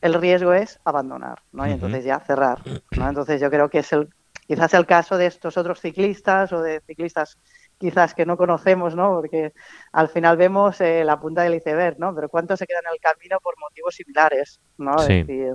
el 0.00 0.14
riesgo 0.14 0.52
es 0.52 0.80
abandonar, 0.84 1.42
¿no? 1.52 1.68
Y 1.68 1.70
entonces 1.70 2.04
ya 2.04 2.18
cerrar, 2.18 2.58
¿no? 2.96 3.08
Entonces 3.08 3.40
yo 3.40 3.48
creo 3.48 3.70
que 3.70 3.78
es 3.78 3.92
el, 3.92 4.08
quizás 4.48 4.74
el 4.74 4.86
caso 4.86 5.16
de 5.16 5.26
estos 5.26 5.56
otros 5.56 5.80
ciclistas 5.80 6.52
o 6.52 6.60
de 6.60 6.80
ciclistas 6.80 7.38
quizás 7.78 8.12
que 8.12 8.26
no 8.26 8.36
conocemos, 8.36 8.96
¿no? 8.96 9.14
Porque 9.14 9.52
al 9.92 10.08
final 10.08 10.36
vemos 10.36 10.80
eh, 10.80 11.04
la 11.04 11.20
punta 11.20 11.42
del 11.42 11.54
iceberg, 11.54 11.98
¿no? 12.00 12.12
Pero 12.12 12.28
cuántos 12.28 12.58
se 12.58 12.66
quedan 12.66 12.82
en 12.86 12.94
el 12.94 13.00
camino 13.00 13.38
por 13.40 13.56
motivos 13.56 13.94
similares, 13.94 14.60
¿no? 14.78 14.98
Sí. 14.98 15.20
Es 15.20 15.26
decir, 15.28 15.54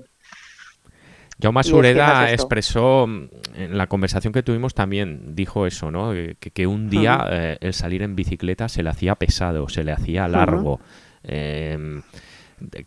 Jaume 1.41 1.63
Sureda 1.63 2.31
expresó 2.31 3.07
mm, 3.07 3.27
en 3.55 3.77
la 3.77 3.87
conversación 3.87 4.31
que 4.31 4.43
tuvimos 4.43 4.73
también 4.73 5.35
dijo 5.35 5.67
eso, 5.67 5.91
¿no? 5.91 6.11
Que, 6.39 6.67
un 6.67 6.89
día 6.89 7.27
eh, 7.29 7.57
el 7.61 7.73
salir 7.73 8.01
en 8.03 8.15
bicicleta 8.15 8.69
se 8.69 8.83
le 8.83 8.89
hacía 8.89 9.15
pesado, 9.15 9.67
se 9.69 9.83
le 9.83 9.91
hacía 9.91 10.27
largo. 10.27 10.79
Em, 11.23 12.03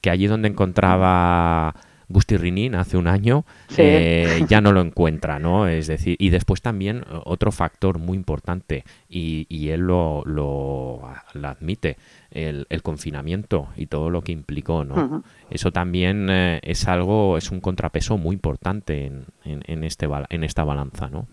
que 0.01 0.11
allí 0.11 0.27
donde 0.27 0.49
encontraba 0.49 1.75
Gusti 2.09 2.37
Rinin 2.37 2.75
hace 2.75 2.97
un 2.97 3.07
año 3.07 3.45
eh, 3.77 4.45
ya 4.49 4.61
no 4.61 4.73
lo 4.73 4.81
encuentra, 4.83 5.39
¿no? 5.39 5.69
Es 5.69 5.87
decir, 5.87 6.17
y 6.19 6.31
después 6.31 6.63
también 6.63 7.05
otro 7.25 7.53
factor 7.53 7.99
muy 7.99 8.17
importante, 8.17 8.85
y, 9.09 9.69
él 9.69 9.83
lo, 9.83 10.23
lo, 10.25 11.03
admite, 11.43 11.99
el, 12.31 12.67
confinamiento 12.83 13.69
y 13.77 13.87
todo 13.87 14.09
lo 14.09 14.23
que 14.23 14.33
implicó, 14.33 14.85
¿no? 14.85 15.23
Eso 15.51 15.73
también 15.73 16.29
eh, 16.31 16.61
es 16.63 16.89
algo, 16.89 17.37
es 17.37 17.51
un 17.51 17.61
contrapeso 17.61 18.17
muy 18.17 18.35
importante 18.35 19.07
en, 19.07 19.27
en, 19.45 19.85
este, 19.85 20.09
en 20.31 20.45
esta 20.45 20.65
balanza, 20.65 21.09
¿no? 21.09 21.27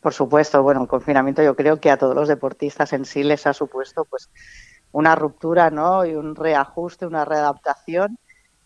Por 0.00 0.14
supuesto, 0.14 0.62
bueno, 0.62 0.82
el 0.82 0.88
confinamiento 0.88 1.42
yo 1.42 1.56
creo 1.56 1.80
que 1.80 1.90
a 1.90 1.96
todos 1.96 2.14
los 2.14 2.28
deportistas 2.28 2.92
en 2.92 3.04
sí 3.04 3.24
les 3.24 3.46
ha 3.46 3.52
supuesto 3.52 4.04
pues 4.04 4.30
una 4.92 5.16
ruptura, 5.16 5.70
¿no? 5.70 6.06
Y 6.06 6.14
un 6.14 6.36
reajuste, 6.36 7.06
una 7.06 7.24
readaptación 7.24 8.16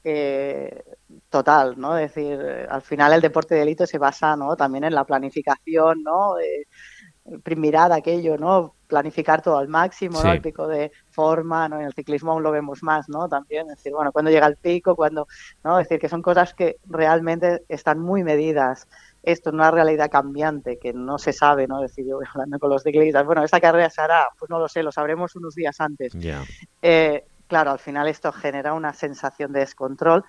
eh, 0.04 0.84
total, 1.28 1.74
¿no? 1.78 1.96
Es 1.96 2.14
decir, 2.14 2.40
al 2.68 2.82
final 2.82 3.12
el 3.12 3.20
deporte 3.20 3.54
de 3.54 3.62
élite 3.62 3.86
se 3.86 3.98
basa, 3.98 4.36
¿no? 4.36 4.56
También 4.56 4.84
en 4.84 4.94
la 4.94 5.04
planificación, 5.04 6.02
¿no? 6.02 6.38
Eh, 6.38 6.66
mirar 7.56 7.92
aquello, 7.92 8.36
¿no? 8.36 8.74
Planificar 8.86 9.42
todo 9.42 9.58
al 9.58 9.68
máximo, 9.68 10.22
¿no? 10.22 10.32
El 10.32 10.40
pico 10.40 10.66
de 10.66 10.90
forma, 11.10 11.68
¿no? 11.68 11.78
En 11.78 11.86
el 11.86 11.94
ciclismo 11.94 12.32
aún 12.32 12.42
lo 12.42 12.50
vemos 12.50 12.82
más, 12.82 13.08
¿no? 13.08 13.28
También, 13.28 13.70
es 13.70 13.76
decir, 13.76 13.92
bueno, 13.92 14.10
cuando 14.12 14.30
llega 14.30 14.46
el 14.46 14.56
pico, 14.56 14.96
cuando, 14.96 15.26
¿no? 15.62 15.78
Es 15.78 15.88
decir, 15.88 16.00
que 16.00 16.08
son 16.08 16.22
cosas 16.22 16.54
que 16.54 16.76
realmente 16.86 17.64
están 17.68 18.00
muy 18.00 18.24
medidas. 18.24 18.88
Esto 19.22 19.50
es 19.50 19.54
una 19.54 19.70
realidad 19.70 20.10
cambiante 20.10 20.78
que 20.78 20.92
no 20.92 21.18
se 21.18 21.32
sabe, 21.32 21.66
¿no? 21.66 21.84
Es 21.84 21.90
decir, 21.90 22.06
yo 22.06 22.18
hablando 22.32 22.58
con 22.58 22.70
los 22.70 22.82
ciclistas, 22.82 23.24
bueno, 23.24 23.44
esta 23.44 23.60
carrera 23.60 23.90
se 23.90 24.00
hará, 24.00 24.26
pues 24.38 24.50
no 24.50 24.58
lo 24.58 24.68
sé, 24.68 24.82
lo 24.82 24.90
sabremos 24.90 25.36
unos 25.36 25.54
días 25.54 25.80
antes. 25.80 26.12
Eh, 26.82 27.24
claro, 27.46 27.72
al 27.72 27.78
final 27.78 28.08
esto 28.08 28.32
genera 28.32 28.72
una 28.72 28.92
sensación 28.94 29.52
de 29.52 29.60
descontrol 29.60 30.24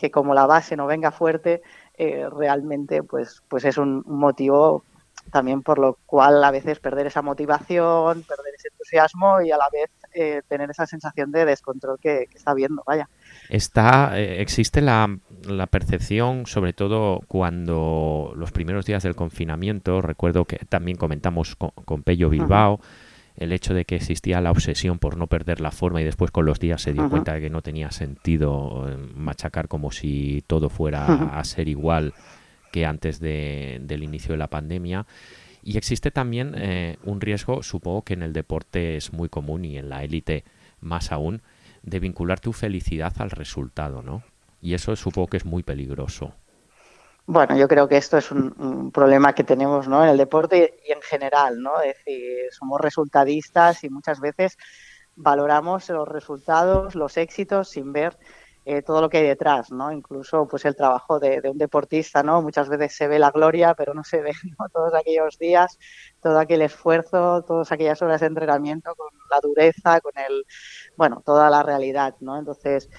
que 0.00 0.10
como 0.10 0.32
la 0.32 0.46
base 0.46 0.76
no 0.76 0.86
venga 0.86 1.10
fuerte, 1.10 1.60
eh, 1.98 2.26
realmente 2.30 3.02
pues, 3.02 3.42
pues 3.48 3.66
es 3.66 3.76
un, 3.76 4.02
motivo 4.06 4.82
también 5.30 5.60
por 5.60 5.78
lo 5.78 5.98
cual 6.06 6.42
a 6.42 6.50
veces 6.50 6.78
perder 6.78 7.06
esa 7.06 7.20
motivación, 7.20 8.22
perder 8.22 8.54
ese 8.56 8.68
entusiasmo 8.68 9.42
y 9.42 9.50
a 9.50 9.58
la 9.58 9.66
vez 9.70 9.90
eh, 10.14 10.40
tener 10.48 10.70
esa 10.70 10.86
sensación 10.86 11.30
de 11.32 11.44
descontrol 11.44 11.98
que, 12.00 12.28
está 12.34 12.54
viendo, 12.54 12.82
vaya. 12.86 13.10
Está, 13.50 14.18
eh, 14.18 14.40
existe 14.40 14.80
la, 14.80 15.18
la, 15.44 15.66
percepción, 15.66 16.46
sobre 16.46 16.72
todo 16.72 17.20
cuando 17.28 18.32
los 18.34 18.52
primeros 18.52 18.86
días 18.86 19.02
del 19.02 19.14
confinamiento, 19.14 20.00
recuerdo 20.00 20.46
que 20.46 20.56
también 20.64 20.96
comentamos 20.96 21.56
con, 21.56 22.02
Pello 22.02 22.30
Bilbao, 22.30 22.80
el 23.40 23.52
hecho 23.52 23.72
de 23.72 23.86
que 23.86 23.96
existía 23.96 24.40
la 24.42 24.50
obsesión 24.50 24.98
por 24.98 25.16
no 25.16 25.26
perder 25.26 25.60
la 25.60 25.70
forma 25.70 26.00
y 26.00 26.04
después 26.04 26.30
con 26.30 26.44
los 26.44 26.60
días 26.60 26.82
se 26.82 26.92
dio 26.92 27.08
cuenta 27.08 27.32
de 27.32 27.40
que 27.40 27.50
no 27.50 27.62
tenía 27.62 27.90
sentido 27.90 28.86
eh, 28.86 28.96
machacar 29.16 29.66
como 29.66 29.90
si 29.90 30.44
todo 30.46 30.68
fuera 30.68 31.06
a 31.06 31.42
ser 31.44 31.66
igual 31.66 32.12
que 32.70 32.84
antes 32.84 33.18
del 33.18 34.02
inicio 34.02 34.32
de 34.32 34.38
la 34.38 34.48
pandemia. 34.48 35.06
Y 35.62 35.78
existe 35.78 36.10
también 36.10 36.54
eh, 36.56 36.98
un 37.02 37.22
riesgo, 37.22 37.62
supongo 37.62 38.02
que 38.02 38.12
en 38.12 38.22
el 38.22 38.34
deporte 38.34 38.96
es 38.96 39.12
muy 39.14 39.30
común 39.30 39.64
y 39.64 39.78
en 39.78 39.88
la 39.88 40.04
élite 40.04 40.44
más 40.80 41.10
aún, 41.10 41.40
de 41.82 41.98
vincular 41.98 42.40
tu 42.40 42.52
felicidad 42.52 43.14
al 43.18 43.30
resultado, 43.30 44.02
¿no? 44.02 44.22
Y 44.60 44.74
eso 44.74 44.94
supongo 44.96 45.28
que 45.28 45.38
es 45.38 45.46
muy 45.46 45.62
peligroso. 45.62 46.34
Bueno, 47.32 47.56
yo 47.56 47.68
creo 47.68 47.86
que 47.86 47.96
esto 47.96 48.18
es 48.18 48.32
un, 48.32 48.90
problema 48.92 49.32
que 49.36 49.44
tenemos 49.44 49.86
¿no? 49.86 50.02
en 50.02 50.10
el 50.10 50.16
deporte 50.16 50.80
y 50.84 50.90
en 50.90 51.00
general, 51.00 51.62
¿no? 51.62 51.80
Es 51.80 51.96
decir, 51.98 52.48
somos 52.50 52.80
resultadistas 52.80 53.84
y 53.84 53.88
muchas 53.88 54.18
veces 54.18 54.58
valoramos 55.14 55.88
los 55.90 56.08
resultados, 56.08 56.96
los 56.96 57.16
éxitos 57.16 57.68
sin 57.68 57.92
ver 57.92 58.18
eh, 58.64 58.82
todo 58.82 59.00
lo 59.00 59.08
que 59.08 59.18
hay 59.18 59.26
detrás, 59.28 59.70
¿no? 59.70 59.92
Incluso 59.92 60.48
pues 60.48 60.64
el 60.64 60.74
trabajo 60.74 61.20
de, 61.20 61.40
un 61.48 61.56
deportista, 61.56 62.24
¿no? 62.24 62.42
Muchas 62.42 62.68
veces 62.68 62.96
se 62.96 63.06
ve 63.06 63.20
la 63.20 63.30
gloria, 63.30 63.74
pero 63.74 63.94
no 63.94 64.02
se 64.02 64.20
ve 64.22 64.32
todos 64.72 64.92
aquellos 64.92 65.38
días, 65.38 65.78
todo 66.20 66.38
aquel 66.38 66.62
esfuerzo, 66.62 67.44
todas 67.44 67.70
aquellas 67.70 68.02
horas 68.02 68.22
de 68.22 68.26
entrenamiento 68.26 68.92
con 68.96 69.08
la 69.30 69.38
dureza, 69.40 70.00
con 70.00 70.12
el, 70.18 70.44
bueno, 70.96 71.22
toda 71.24 71.48
la 71.48 71.62
realidad, 71.62 72.16
¿no? 72.20 72.36
Entonces, 72.36 72.90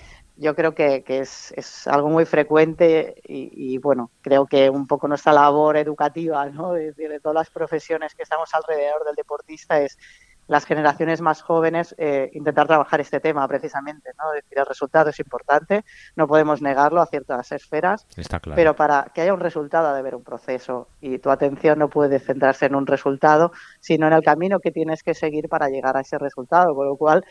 yo 0.41 0.55
creo 0.55 0.73
que, 0.73 1.03
es, 1.07 1.53
es, 1.55 1.87
algo 1.87 2.09
muy 2.09 2.25
frecuente 2.25 3.21
y, 3.23 3.77
bueno, 3.77 4.09
creo 4.21 4.47
que 4.47 4.69
un 4.71 4.87
poco 4.87 5.07
nuestra 5.07 5.33
labor 5.33 5.77
educativa, 5.77 6.47
¿no? 6.47 6.73
De, 6.73 6.93
de, 6.93 7.19
todas 7.19 7.35
las 7.35 7.49
profesiones 7.51 8.15
que 8.15 8.23
estamos 8.23 8.49
alrededor 8.53 9.05
del 9.05 9.15
deportista 9.15 9.79
es 9.79 9.99
las 10.47 10.65
generaciones 10.65 11.21
más 11.21 11.41
jóvenes 11.41 11.95
eh, 11.97 12.29
intentar 12.33 12.67
trabajar 12.67 12.99
este 12.99 13.19
tema 13.19 13.47
precisamente, 13.47 14.09
¿no? 14.17 14.31
decir, 14.31 14.59
el 14.59 14.65
resultado 14.65 15.09
es 15.09 15.19
importante, 15.19 15.85
no 16.17 16.27
podemos 16.27 16.61
negarlo 16.61 17.01
a 17.01 17.05
ciertas 17.05 17.51
esferas, 17.53 18.05
pero 18.53 18.75
para 18.75 19.11
que 19.13 19.21
haya 19.21 19.33
un 19.33 19.39
resultado 19.39 19.87
ha 19.87 19.93
de 19.93 19.99
haber 19.99 20.15
un 20.15 20.23
proceso 20.23 20.89
y 20.99 21.19
tu 21.19 21.29
atención 21.29 21.79
no 21.79 21.89
puede 21.89 22.19
centrarse 22.19 22.65
en 22.65 22.75
un 22.75 22.85
resultado, 22.85 23.53
sino 23.79 24.07
en 24.07 24.13
el 24.13 24.23
camino 24.23 24.59
que 24.59 24.71
tienes 24.71 25.03
que 25.03 25.13
seguir 25.13 25.47
para 25.47 25.69
llegar 25.69 25.95
a 25.95 26.01
ese 26.01 26.17
resultado, 26.17 26.75
con 26.75 26.85
lo 26.85 26.97
cual 26.97 27.23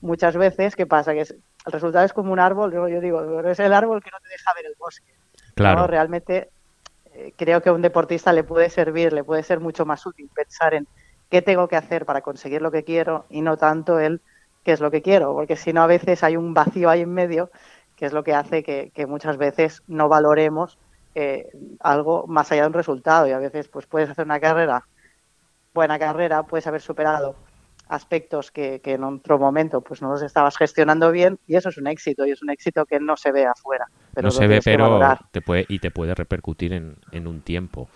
muchas 0.00 0.36
veces, 0.36 0.76
¿qué 0.76 0.86
pasa? 0.86 1.14
Que 1.14 1.24
el 1.68 1.72
resultado 1.72 2.04
es 2.04 2.12
como 2.12 2.32
un 2.32 2.38
árbol, 2.38 2.72
yo, 2.72 2.88
yo 2.88 3.00
digo, 3.00 3.40
es 3.40 3.60
el 3.60 3.72
árbol 3.72 4.02
que 4.02 4.10
no 4.10 4.18
te 4.20 4.28
deja 4.28 4.52
ver 4.54 4.66
el 4.66 4.74
bosque. 4.78 5.12
Claro. 5.54 5.86
Realmente 5.86 6.50
eh, 7.14 7.32
creo 7.36 7.62
que 7.62 7.68
a 7.68 7.72
un 7.72 7.82
deportista 7.82 8.32
le 8.32 8.42
puede 8.42 8.70
servir, 8.70 9.12
le 9.12 9.22
puede 9.22 9.42
ser 9.42 9.60
mucho 9.60 9.84
más 9.84 10.04
útil 10.06 10.30
pensar 10.34 10.74
en 10.74 10.86
qué 11.30 11.42
tengo 11.42 11.68
que 11.68 11.76
hacer 11.76 12.06
para 12.06 12.22
conseguir 12.22 12.62
lo 12.62 12.70
que 12.70 12.84
quiero 12.84 13.26
y 13.28 13.42
no 13.42 13.56
tanto 13.56 14.00
el 14.00 14.20
qué 14.64 14.72
es 14.72 14.80
lo 14.80 14.90
que 14.90 15.02
quiero, 15.02 15.34
porque 15.34 15.56
si 15.56 15.72
no 15.72 15.82
a 15.82 15.86
veces 15.86 16.22
hay 16.24 16.36
un 16.36 16.54
vacío 16.54 16.90
ahí 16.90 17.02
en 17.02 17.12
medio 17.12 17.50
que 17.96 18.06
es 18.06 18.12
lo 18.12 18.22
que 18.22 18.34
hace 18.34 18.62
que, 18.62 19.06
muchas 19.06 19.36
veces 19.36 19.82
no 19.88 20.08
valoremos 20.08 20.78
eh, 21.14 21.50
algo 21.80 22.26
más 22.28 22.50
allá 22.52 22.62
de 22.62 22.68
un 22.68 22.74
resultado 22.74 23.26
y 23.26 23.32
a 23.32 23.38
veces 23.38 23.66
pues 23.68 23.86
puedes 23.86 24.08
hacer 24.08 24.24
una 24.24 24.38
carrera, 24.38 24.86
buena 25.74 25.98
carrera, 25.98 26.44
puedes 26.44 26.66
haber 26.66 26.80
superado 26.80 27.34
aspectos 27.88 28.50
que, 28.50 28.80
en 28.84 29.04
otro 29.04 29.38
momento 29.38 29.80
pues 29.80 30.02
no 30.02 30.10
los 30.10 30.22
estabas 30.22 30.56
gestionando 30.56 31.10
bien 31.10 31.38
y 31.46 31.56
eso 31.56 31.68
es 31.68 31.78
un 31.78 31.86
éxito 31.86 32.26
y 32.26 32.30
es 32.30 32.42
un 32.42 32.50
éxito 32.50 32.86
que 32.86 33.00
no 33.00 33.16
se 33.16 33.32
ve 33.32 33.46
afuera. 33.46 33.86
Pero 34.14 34.26
no 34.26 34.30
se 34.30 34.46
ve, 34.46 34.60
pero 34.64 35.00
te 35.30 35.40
puede, 35.40 35.66
y 35.68 35.78
te 35.78 35.90
puede 35.90 36.14
repercutir 36.14 36.72
en, 36.72 36.96
en 37.12 37.26
un 37.26 37.40
tiempo. 37.42 37.88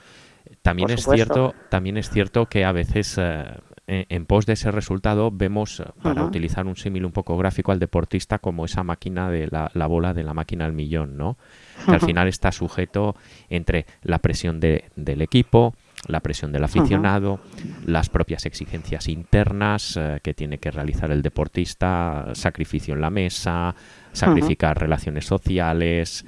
También 0.63 0.91
es 0.91 1.05
cierto, 1.05 1.55
también 1.69 1.97
es 1.97 2.11
cierto 2.11 2.47
que 2.47 2.65
a 2.65 2.73
veces 2.73 3.19
eh, 3.19 4.07
en, 4.09 4.27
pos 4.27 4.47
de 4.47 4.53
ese 4.55 4.71
resultado 4.71 5.31
vemos, 5.33 5.81
eh, 5.81 5.85
para 6.03 6.25
utilizar 6.25 6.67
un 6.67 6.77
símil 6.77 7.05
un 7.05 7.13
poco 7.13 7.37
gráfico 7.37 7.73
al 7.73 7.79
deportista 7.79 8.39
como 8.39 8.65
esa 8.65 8.83
máquina 8.83 9.31
de 9.31 9.49
la, 9.49 9.87
bola 9.87 10.15
de 10.15 10.23
la 10.23 10.35
máquina 10.35 10.65
al 10.65 10.73
millón, 10.73 11.17
¿no? 11.17 11.37
Que 11.85 11.93
al 11.93 12.01
final 12.01 12.29
está 12.29 12.53
sujeto 12.53 13.17
entre 13.49 13.87
la 14.03 14.19
presión 14.19 14.61
del 14.61 15.23
equipo, 15.23 15.75
la 16.09 16.21
presión 16.21 16.53
del 16.53 16.65
aficionado, 16.65 17.41
las 17.87 18.09
propias 18.09 18.47
exigencias 18.47 19.09
internas 19.09 19.97
eh, 19.97 20.21
que 20.23 20.35
tiene 20.35 20.59
que 20.59 20.71
realizar 20.71 21.11
el 21.11 21.23
deportista, 21.23 22.31
sacrificio 22.35 22.95
en 22.95 23.01
la 23.01 23.11
mesa, 23.11 23.75
sacrificar 24.13 24.79
relaciones 24.79 25.27
sociales 25.27 26.25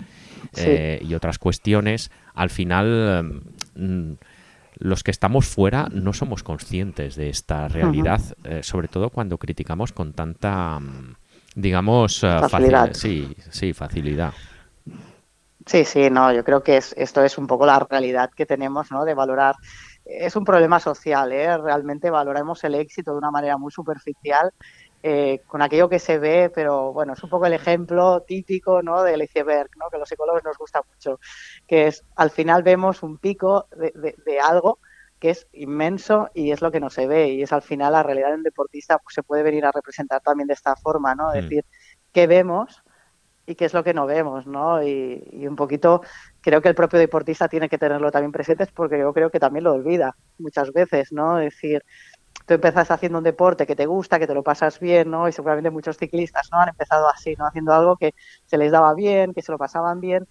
y 0.56 1.14
otras 1.14 1.38
cuestiones. 1.38 2.12
Al 2.34 2.50
final 2.50 3.42
Mm, 3.74 4.12
los 4.78 5.04
que 5.04 5.12
estamos 5.12 5.46
fuera 5.46 5.88
no 5.92 6.12
somos 6.12 6.42
conscientes 6.42 7.14
de 7.14 7.28
esta 7.28 7.68
realidad, 7.68 8.20
eh, 8.42 8.62
sobre 8.62 8.88
todo 8.88 9.10
cuando 9.10 9.38
criticamos 9.38 9.92
con 9.92 10.12
tanta, 10.12 10.80
mm, 10.80 11.14
digamos, 11.54 12.24
eh, 12.24 12.38
facilidad. 12.40 12.92
sí, 12.92 13.36
sí, 13.50 13.72
facilidad. 13.72 14.32
Sí, 15.66 15.84
sí, 15.84 16.10
no, 16.10 16.32
yo 16.32 16.44
creo 16.44 16.62
que 16.62 16.76
esto 16.76 17.24
es 17.24 17.38
un 17.38 17.46
poco 17.46 17.64
la 17.64 17.78
realidad 17.78 18.30
que 18.34 18.44
tenemos, 18.44 18.90
¿no? 18.90 19.04
De 19.04 19.14
valorar. 19.14 19.54
Es 20.04 20.36
un 20.36 20.44
problema 20.44 20.78
social, 20.78 21.32
¿eh? 21.32 21.56
Realmente 21.56 22.10
valoramos 22.10 22.62
el 22.64 22.74
éxito 22.74 23.12
de 23.12 23.18
una 23.18 23.30
manera 23.30 23.56
muy 23.56 23.72
superficial 23.72 24.52
eh, 25.06 25.42
con 25.46 25.60
aquello 25.60 25.90
que 25.90 25.98
se 25.98 26.18
ve, 26.18 26.50
pero 26.54 26.90
bueno, 26.94 27.12
es 27.12 27.22
un 27.22 27.28
poco 27.28 27.44
el 27.44 27.52
ejemplo 27.52 28.22
típico 28.22 28.80
¿no? 28.80 29.02
del 29.02 29.20
iceberg, 29.20 29.68
¿no? 29.76 29.90
que 29.90 29.96
a 29.96 29.98
los 29.98 30.08
psicólogos 30.08 30.42
nos 30.44 30.56
gusta 30.56 30.80
mucho, 30.90 31.20
que 31.66 31.88
es 31.88 32.02
al 32.16 32.30
final 32.30 32.62
vemos 32.62 33.02
un 33.02 33.18
pico 33.18 33.68
de, 33.76 34.40
algo 34.42 34.78
que 35.18 35.28
es 35.28 35.46
inmenso 35.52 36.30
y 36.32 36.52
es 36.52 36.62
lo 36.62 36.72
que 36.72 36.80
no 36.80 36.88
se 36.88 37.06
ve 37.06 37.28
y 37.28 37.42
es 37.42 37.52
al 37.52 37.60
final 37.60 37.92
la 37.92 38.02
realidad 38.02 38.30
del 38.30 38.42
deportista 38.42 38.96
pues, 38.96 39.14
se 39.14 39.22
puede 39.22 39.42
venir 39.42 39.66
a 39.66 39.72
representar 39.72 40.22
también 40.22 40.46
de 40.46 40.54
esta 40.54 40.74
forma, 40.74 41.14
¿no? 41.14 41.34
Es 41.34 41.44
mm. 41.44 41.48
decir, 41.48 41.66
qué 42.10 42.26
vemos 42.26 42.82
y 43.46 43.54
qué 43.54 43.66
es 43.66 43.74
lo 43.74 43.84
que 43.84 43.94
no 43.94 44.06
vemos, 44.06 44.46
¿no? 44.46 44.82
Y, 44.82 45.22
y, 45.32 45.46
un 45.46 45.56
poquito 45.56 46.02
creo 46.40 46.62
que 46.62 46.68
el 46.68 46.74
propio 46.74 46.98
deportista 46.98 47.48
tiene 47.48 47.68
que 47.68 47.78
tenerlo 47.78 48.10
también 48.10 48.32
presente 48.32 48.66
porque 48.74 48.98
yo 48.98 49.12
creo 49.12 49.30
que 49.30 49.40
también 49.40 49.64
lo 49.64 49.72
olvida 49.74 50.16
muchas 50.38 50.72
veces, 50.72 51.12
¿no? 51.12 51.38
Es 51.38 51.54
decir, 51.54 51.84
tú 52.46 52.54
empiezas 52.54 52.90
haciendo 52.90 53.18
un 53.18 53.24
deporte 53.24 53.66
que 53.66 53.76
te 53.76 53.86
gusta, 53.86 54.18
que 54.18 54.26
te 54.26 54.34
lo 54.34 54.42
pasas 54.42 54.80
bien, 54.80 55.10
¿no? 55.10 55.28
Y 55.28 55.32
seguramente 55.32 55.70
muchos 55.70 55.96
ciclistas, 55.96 56.48
¿no? 56.52 56.60
Han 56.60 56.70
empezado 56.70 57.08
así, 57.08 57.34
¿no? 57.36 57.46
Haciendo 57.46 57.72
algo 57.72 57.96
que 57.96 58.14
se 58.46 58.58
les 58.58 58.72
daba 58.72 58.94
bien, 58.94 59.34
que 59.34 59.42
se 59.42 59.52
lo 59.52 59.58
pasaban 59.58 60.00
bien 60.00 60.26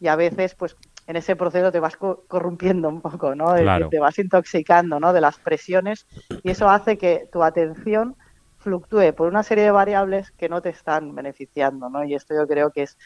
y 0.00 0.08
a 0.08 0.16
veces, 0.16 0.54
pues, 0.54 0.76
en 1.06 1.16
ese 1.16 1.36
proceso 1.36 1.72
te 1.72 1.80
vas 1.80 1.96
corrompiendo 1.96 2.88
un 2.88 3.00
poco, 3.00 3.34
¿no? 3.34 3.54
Te 3.88 3.98
vas 3.98 4.18
intoxicando, 4.18 5.00
¿no? 5.00 5.12
De 5.12 5.20
las 5.20 5.38
presiones 5.38 6.06
y 6.42 6.50
eso 6.50 6.68
hace 6.68 6.98
que 6.98 7.28
tu 7.32 7.42
atención 7.42 8.14
fluctúe 8.58 9.12
por 9.14 9.28
una 9.28 9.42
serie 9.42 9.64
de 9.64 9.70
variables 9.70 10.30
que 10.32 10.48
no 10.48 10.60
te 10.60 10.70
están 10.70 11.14
beneficiando, 11.14 11.88
¿no? 11.88 12.04
Y 12.04 12.14
esto 12.14 12.34
yo 12.34 12.46
creo 12.46 12.70
que 12.70 12.82
es 12.82 12.98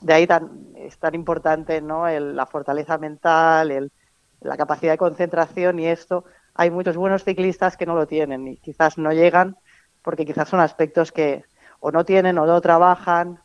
de 0.00 0.12
ahí 0.12 0.26
tan, 0.26 0.68
es 0.76 0.98
tan 0.98 1.14
importante, 1.14 1.80
¿no? 1.80 2.08
la 2.08 2.46
fortaleza 2.46 2.98
mental, 2.98 3.70
el, 3.70 3.92
la 4.40 4.56
capacidad 4.56 4.92
de 4.92 4.98
concentración 4.98 5.78
y 5.78 5.86
esto. 5.86 6.24
Hay 6.54 6.70
muchos 6.70 6.96
buenos 6.96 7.24
ciclistas 7.24 7.76
que 7.76 7.86
no 7.86 7.94
lo 7.94 8.06
tienen 8.06 8.46
y 8.48 8.56
quizás 8.56 8.98
no 8.98 9.12
llegan 9.12 9.56
porque 10.02 10.26
quizás 10.26 10.48
son 10.48 10.60
aspectos 10.60 11.12
que 11.12 11.44
o 11.80 11.90
no 11.90 12.04
tienen 12.04 12.38
o 12.38 12.46
no 12.46 12.60
trabajan 12.60 13.40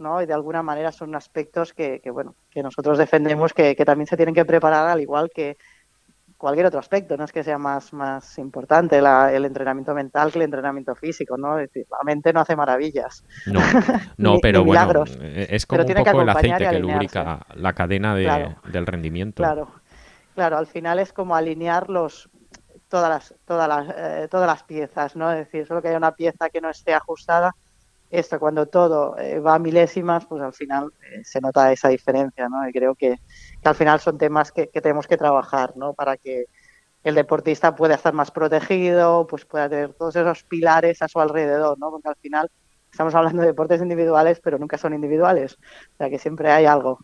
¿no? 0.00 0.20
Y 0.22 0.26
de 0.26 0.32
alguna 0.32 0.62
manera 0.62 0.90
son 0.90 1.14
aspectos 1.14 1.72
que, 1.72 2.00
bueno, 2.12 2.34
que 2.50 2.62
nosotros 2.62 2.98
defendemos 2.98 3.52
que, 3.52 3.74
también 3.76 4.06
se 4.06 4.16
tienen 4.16 4.34
que 4.34 4.44
preparar 4.44 4.88
al 4.88 5.00
igual 5.00 5.30
que 5.32 5.56
cualquier 6.40 6.66
otro 6.66 6.80
aspecto, 6.80 7.18
no 7.18 7.24
es 7.24 7.32
que 7.32 7.44
sea 7.44 7.58
más, 7.58 7.92
más 7.92 8.38
importante 8.38 8.96
el 8.98 9.44
entrenamiento 9.44 9.94
mental 9.94 10.32
que 10.32 10.38
el 10.38 10.46
entrenamiento 10.46 10.94
físico, 10.94 11.36
¿no? 11.36 11.58
Es 11.58 11.68
decir, 11.68 11.86
la 11.90 11.98
mente 12.02 12.32
no 12.32 12.40
hace 12.40 12.56
maravillas. 12.56 13.22
No, 13.46 13.60
no 14.16 14.38
pero 14.40 14.64
bueno, 14.64 15.04
eh, 15.20 15.48
es 15.50 15.66
como 15.66 15.82
un 15.82 15.94
poco 15.94 16.22
el 16.22 16.28
aceite 16.30 16.70
que 16.70 16.78
lubrica 16.78 17.46
la 17.54 17.74
cadena 17.74 18.14
del 18.14 18.86
rendimiento. 18.86 19.42
Claro, 19.42 19.68
claro, 20.34 20.56
al 20.56 20.66
final 20.66 20.98
es 20.98 21.12
como 21.12 21.36
alinear 21.36 21.90
los, 21.90 22.30
todas 22.88 23.10
las, 23.10 23.34
todas 23.44 23.68
las, 23.68 23.94
eh, 23.94 24.28
todas 24.30 24.46
las 24.46 24.62
piezas, 24.62 25.16
¿no? 25.16 25.30
Es 25.30 25.40
decir, 25.40 25.66
solo 25.66 25.82
que 25.82 25.88
haya 25.88 25.98
una 25.98 26.12
pieza 26.12 26.48
que 26.48 26.62
no 26.62 26.70
esté 26.70 26.94
ajustada, 26.94 27.54
esto 28.10 28.40
cuando 28.40 28.66
todo 28.66 29.16
eh, 29.18 29.38
va 29.38 29.54
a 29.54 29.58
milésimas, 29.58 30.26
pues 30.26 30.42
al 30.42 30.52
final 30.52 30.92
eh, 31.12 31.22
se 31.22 31.40
nota 31.40 31.72
esa 31.72 31.88
diferencia, 31.88 32.48
¿no? 32.48 32.68
Y 32.68 32.72
creo 32.72 32.94
que, 32.94 33.16
al 33.62 33.74
final 33.74 34.00
son 34.00 34.18
temas 34.18 34.50
que, 34.50 34.66
tenemos 34.66 35.06
que 35.06 35.16
trabajar, 35.16 35.76
¿no? 35.76 35.94
Para 35.94 36.16
que 36.16 36.46
el 37.04 37.14
deportista 37.14 37.74
pueda 37.76 37.94
estar 37.94 38.12
más 38.12 38.30
protegido, 38.30 39.26
pues 39.26 39.44
pueda 39.44 39.68
tener 39.68 39.94
todos 39.94 40.16
esos 40.16 40.42
pilares 40.44 41.00
a 41.02 41.08
su 41.08 41.20
alrededor, 41.20 41.78
¿no? 41.78 41.90
Porque 41.90 42.08
al 42.08 42.16
final 42.16 42.50
estamos 42.90 43.14
hablando 43.14 43.42
de 43.42 43.48
deportes 43.48 43.80
individuales, 43.80 44.40
pero 44.42 44.58
nunca 44.58 44.76
son 44.76 44.92
individuales. 44.92 45.56
O 45.94 45.96
sea, 45.96 46.10
que 46.10 46.18
siempre 46.18 46.50
hay 46.50 46.66
algo 46.66 46.98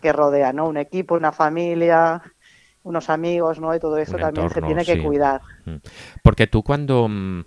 que 0.00 0.12
rodea, 0.12 0.52
¿no? 0.52 0.66
Un 0.68 0.78
equipo, 0.78 1.14
una 1.14 1.32
familia, 1.32 2.22
unos 2.86 3.10
amigos, 3.10 3.60
¿no? 3.60 3.74
Y 3.74 3.80
todo 3.80 3.98
eso 3.98 4.16
también 4.16 4.48
se 4.48 4.62
tiene 4.62 4.84
que 4.84 5.02
cuidar. 5.02 5.42
Mm. 5.64 5.76
Porque 6.22 6.46
tú 6.46 6.62
cuando 6.62 7.08
mm, 7.08 7.44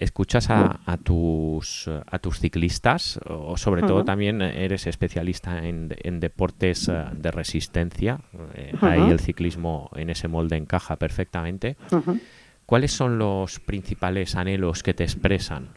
escuchas 0.00 0.48
a, 0.48 0.96
tus, 1.04 1.88
a 1.88 2.18
tus 2.18 2.40
ciclistas 2.40 3.20
o 3.26 3.56
sobre 3.58 3.82
todo 3.82 4.04
también 4.04 4.40
eres 4.40 4.86
especialista 4.86 5.58
en, 5.58 6.20
deportes 6.20 6.88
eh, 6.88 7.04
de 7.12 7.30
resistencia, 7.30 8.20
eh, 8.54 8.72
ahí 8.80 9.10
el 9.10 9.20
ciclismo 9.20 9.90
en 9.94 10.08
ese 10.10 10.26
molde 10.26 10.56
encaja 10.56 10.96
perfectamente. 10.96 11.76
¿Cuáles 12.64 12.92
son 12.92 13.18
los 13.18 13.60
principales 13.60 14.36
anhelos 14.36 14.82
que 14.82 14.94
te 14.94 15.04
expresan? 15.04 15.68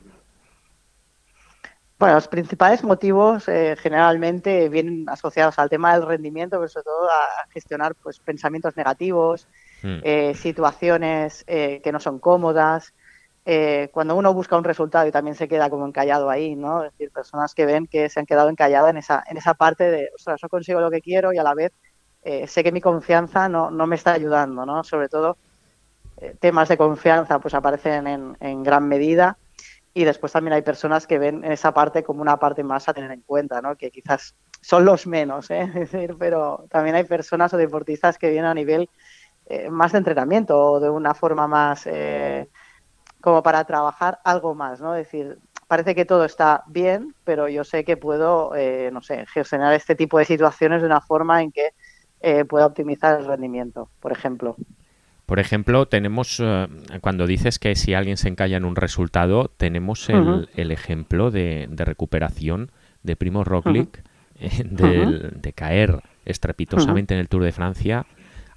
Bueno, 2.00 2.16
los 2.16 2.28
principales 2.28 2.84
motivos 2.84 3.48
eh, 3.50 3.76
generalmente 3.78 4.70
vienen 4.70 5.06
asociados 5.10 5.60
al 5.60 5.70
tema 5.70 5.94
del 5.94 6.08
rendimiento, 6.08 6.58
pero 6.58 6.70
sobre 6.70 6.86
todo 6.86 7.10
a 7.10 7.48
gestionar 7.52 7.96
pues, 7.96 8.20
pensamientos 8.20 8.78
negativos, 8.78 9.48
mm. 9.82 10.34
situaciones 10.36 11.44
que 11.46 11.90
no 11.92 12.00
son 12.00 12.20
cómodas, 12.20 12.94
eh, 13.46 13.90
cuando 13.92 14.16
uno 14.16 14.34
busca 14.34 14.58
un 14.58 14.64
resultado 14.64 15.06
y 15.06 15.12
también 15.12 15.36
se 15.36 15.50
queda 15.50 15.70
como 15.70 15.86
encallado 15.86 16.30
ahí, 16.30 16.56
¿no? 16.56 16.84
Es 16.84 16.92
decir, 16.94 17.12
personas 17.12 17.54
que 17.54 17.66
ven 17.66 17.88
que 17.88 18.08
se 18.10 18.20
han 18.20 18.26
quedado 18.26 18.48
encalladas 18.50 18.92
en 18.92 18.98
esa, 18.98 19.24
en 19.30 19.36
esa 19.36 19.54
parte 19.54 19.92
de, 19.92 20.10
ostras, 20.16 20.40
no 20.42 20.48
consigo 20.48 20.80
lo 20.80 20.90
que 20.90 21.02
quiero 21.02 21.34
y 21.34 21.38
a 21.38 21.44
la 21.44 21.54
vez 21.54 21.74
eh, 22.24 22.48
sé 22.48 22.64
que 22.64 22.72
mi 22.72 22.80
confianza 22.80 23.50
no, 23.50 23.70
no, 23.70 23.86
me 23.86 23.96
está 23.96 24.14
ayudando, 24.14 24.66
¿no? 24.66 24.84
Sobre 24.86 25.10
todo 25.10 25.38
eh, 26.18 26.36
temas 26.40 26.70
de 26.70 26.78
confianza 26.78 27.40
pues 27.40 27.54
aparecen 27.54 28.08
en, 28.08 28.38
en, 28.40 28.64
gran 28.64 28.88
medida 28.88 29.38
y 29.94 30.06
después 30.06 30.32
también 30.32 30.54
hay 30.54 30.62
personas 30.62 31.06
que 31.06 31.20
ven 31.20 31.44
en 31.44 31.52
esa 31.52 31.74
parte 31.74 32.02
como 32.02 32.22
una 32.22 32.38
parte 32.38 32.64
más 32.64 32.88
a 32.88 32.94
tener 32.94 33.12
en 33.12 33.22
cuenta, 33.22 33.62
¿no? 33.62 33.76
Que 33.76 33.92
quizás 33.92 34.36
son 34.62 34.86
los 34.86 35.06
menos, 35.06 35.52
¿eh? 35.52 35.64
Es 35.76 35.92
decir, 35.92 36.16
pero 36.18 36.66
también 36.70 36.96
hay 36.96 37.04
personas 37.04 37.54
o 37.54 37.58
deportistas 37.58 38.18
que 38.18 38.30
vienen 38.30 38.52
a 38.52 38.54
nivel 38.54 38.90
más 39.70 39.92
de 39.92 39.98
entrenamiento 39.98 40.58
o 40.58 40.80
de 40.80 40.90
una 40.90 41.14
forma 41.14 41.50
más 41.50 41.86
como 43.24 43.42
para 43.42 43.64
trabajar 43.64 44.20
algo 44.26 44.54
más, 44.54 44.82
¿no? 44.82 44.96
Es 44.96 45.06
decir, 45.06 45.38
parece 45.70 45.96
que 45.96 46.04
todo 46.04 46.26
está 46.26 46.64
bien, 46.68 47.16
pero 47.24 47.48
yo 47.48 47.64
sé 47.64 47.86
que 47.86 47.96
puedo, 47.96 48.54
eh, 48.54 48.90
no 48.92 49.02
sé, 49.02 49.26
gestionar 49.28 49.74
este 49.74 49.96
tipo 49.96 50.20
de 50.20 50.26
situaciones 50.26 50.82
de 50.82 50.88
una 50.88 51.00
forma 51.00 51.42
en 51.42 51.54
que 51.54 51.70
eh, 52.20 52.44
pueda 52.44 52.66
optimizar 52.66 53.18
el 53.18 53.26
rendimiento, 53.26 53.88
por 54.02 54.12
ejemplo. 54.12 54.58
Por 55.26 55.40
ejemplo, 55.40 55.88
tenemos, 55.88 56.42
eh, 56.44 56.68
cuando 57.00 57.26
dices 57.26 57.60
que 57.60 57.76
si 57.76 57.94
alguien 57.94 58.18
se 58.18 58.28
encalla 58.28 58.58
en 58.58 58.66
un 58.66 58.76
resultado, 58.76 59.50
tenemos 59.56 60.10
el, 60.10 60.72
ejemplo 60.72 61.32
de, 61.32 61.70
recuperación 61.78 62.72
de 63.04 63.16
Primo 63.16 63.46
Roglic, 63.46 64.04
de, 64.66 65.54
caer 65.56 66.02
estrepitosamente 66.26 67.14
en 67.14 67.22
el 67.22 67.30
Tour 67.30 67.46
de 67.46 67.54
Francia, 67.54 68.06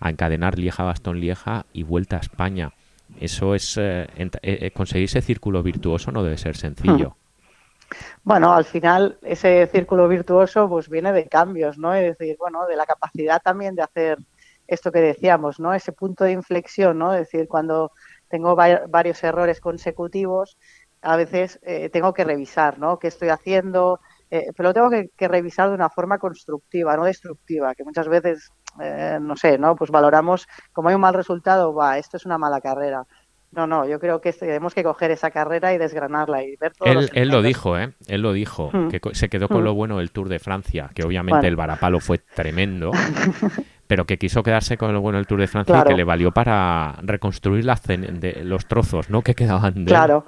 a 0.00 0.10
encadenar 0.10 0.58
Lieja-Bastón-Lieja 0.58 1.66
y 1.72 1.84
vuelta 1.84 2.16
a 2.16 2.20
España. 2.20 2.72
Eso 3.20 3.54
es 3.54 3.76
eh, 3.78 4.06
eh, 4.16 4.30
eh, 4.42 4.70
conseguir 4.72 5.04
ese 5.04 5.22
círculo 5.22 5.62
virtuoso 5.62 6.10
no 6.12 6.22
debe 6.22 6.38
ser 6.38 6.56
sencillo. 6.56 7.10
Hmm. 7.10 7.96
Bueno, 8.24 8.52
al 8.52 8.64
final 8.64 9.18
ese 9.22 9.66
círculo 9.68 10.08
virtuoso 10.08 10.68
pues 10.68 10.88
viene 10.88 11.12
de 11.12 11.28
cambios, 11.28 11.78
¿no? 11.78 11.94
Es 11.94 12.18
decir, 12.18 12.36
bueno, 12.38 12.66
de 12.66 12.76
la 12.76 12.84
capacidad 12.84 13.40
también 13.40 13.76
de 13.76 13.82
hacer 13.82 14.18
esto 14.66 14.90
que 14.90 15.00
decíamos, 15.00 15.60
¿no? 15.60 15.72
Ese 15.72 15.92
punto 15.92 16.24
de 16.24 16.32
inflexión, 16.32 16.98
¿no? 16.98 17.14
Es 17.14 17.30
decir, 17.30 17.46
cuando 17.46 17.92
tengo 18.28 18.56
varios 18.56 19.22
errores 19.22 19.60
consecutivos, 19.60 20.58
a 21.00 21.16
veces 21.16 21.60
tengo 21.92 22.12
que 22.12 22.24
revisar, 22.24 22.80
¿no? 22.80 22.98
¿Qué 22.98 23.06
estoy 23.06 23.28
haciendo? 23.28 24.00
pero 24.28 24.70
lo 24.70 24.74
tengo 24.74 24.90
que, 24.90 25.28
revisar 25.28 25.68
de 25.68 25.76
una 25.76 25.88
forma 25.88 26.18
constructiva, 26.18 26.96
no 26.96 27.04
destructiva, 27.04 27.76
que 27.76 27.84
muchas 27.84 28.08
veces 28.08 28.50
eh, 28.80 29.18
no 29.20 29.36
sé, 29.36 29.58
¿no? 29.58 29.76
Pues 29.76 29.90
valoramos, 29.90 30.48
como 30.72 30.88
hay 30.88 30.94
un 30.94 31.00
mal 31.00 31.14
resultado, 31.14 31.74
va, 31.74 31.98
esto 31.98 32.16
es 32.16 32.26
una 32.26 32.38
mala 32.38 32.60
carrera. 32.60 33.06
No, 33.52 33.66
no, 33.66 33.86
yo 33.86 33.98
creo 33.98 34.20
que 34.20 34.32
tenemos 34.32 34.74
que 34.74 34.82
coger 34.82 35.10
esa 35.12 35.30
carrera 35.30 35.72
y 35.72 35.78
desgranarla 35.78 36.42
y 36.42 36.56
ver 36.56 36.74
todo. 36.74 36.88
Él, 36.88 37.10
él 37.14 37.28
lo 37.30 37.40
dijo, 37.40 37.78
¿eh? 37.78 37.94
Él 38.06 38.20
lo 38.20 38.32
dijo, 38.32 38.70
hmm. 38.72 38.88
que 38.88 39.00
se 39.12 39.28
quedó 39.30 39.48
con 39.48 39.64
lo 39.64 39.72
hmm. 39.72 39.76
bueno 39.76 39.98
del 39.98 40.10
Tour 40.10 40.28
de 40.28 40.38
Francia, 40.38 40.90
que 40.94 41.04
obviamente 41.04 41.46
el 41.46 41.56
varapalo 41.56 42.00
fue 42.00 42.18
tremendo, 42.18 42.90
pero 43.86 44.04
que 44.04 44.18
quiso 44.18 44.42
quedarse 44.42 44.76
con 44.76 44.92
lo 44.92 45.00
bueno 45.00 45.16
del 45.16 45.26
Tour 45.26 45.40
de 45.40 45.46
Francia 45.46 45.82
y 45.84 45.88
que 45.88 45.94
le 45.94 46.04
valió 46.04 46.32
para 46.32 46.96
reconstruir 47.02 47.64
la 47.64 47.76
de 47.86 48.42
los 48.44 48.66
trozos, 48.66 49.08
¿no? 49.08 49.22
Que 49.22 49.34
quedaban 49.34 49.86
de 49.86 49.90
Claro. 49.90 50.26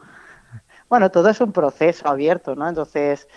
Bueno, 0.89 1.11
todo 1.11 1.29
es 1.29 1.41
un 1.43 1.53
proceso 1.53 2.09
abierto, 2.09 2.55
¿no? 2.55 2.67
Entonces, 2.67 3.29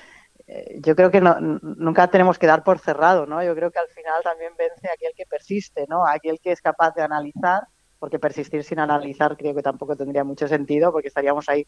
yo 0.79 0.95
creo 0.95 1.11
que 1.11 1.21
nunca 1.21 2.07
tenemos 2.07 2.37
que 2.37 2.47
dar 2.47 2.63
por 2.63 2.79
cerrado, 2.79 3.25
¿no? 3.25 3.43
Yo 3.43 3.55
creo 3.55 3.71
que 3.71 3.79
al 3.79 3.87
final 3.87 4.21
también 4.23 4.53
vence 4.57 4.87
aquel 4.89 5.13
que 5.15 5.25
persiste, 5.25 5.85
¿no? 5.87 6.05
Aquel 6.05 6.39
que 6.39 6.51
es 6.51 6.61
capaz 6.61 6.93
de 6.95 7.01
analizar, 7.01 7.63
porque 7.99 8.19
persistir 8.19 8.63
sin 8.63 8.79
analizar 8.79 9.37
creo 9.37 9.55
que 9.55 9.61
tampoco 9.61 9.95
tendría 9.95 10.23
mucho 10.23 10.47
sentido, 10.47 10.91
porque 10.91 11.07
estaríamos 11.07 11.47
ahí 11.49 11.65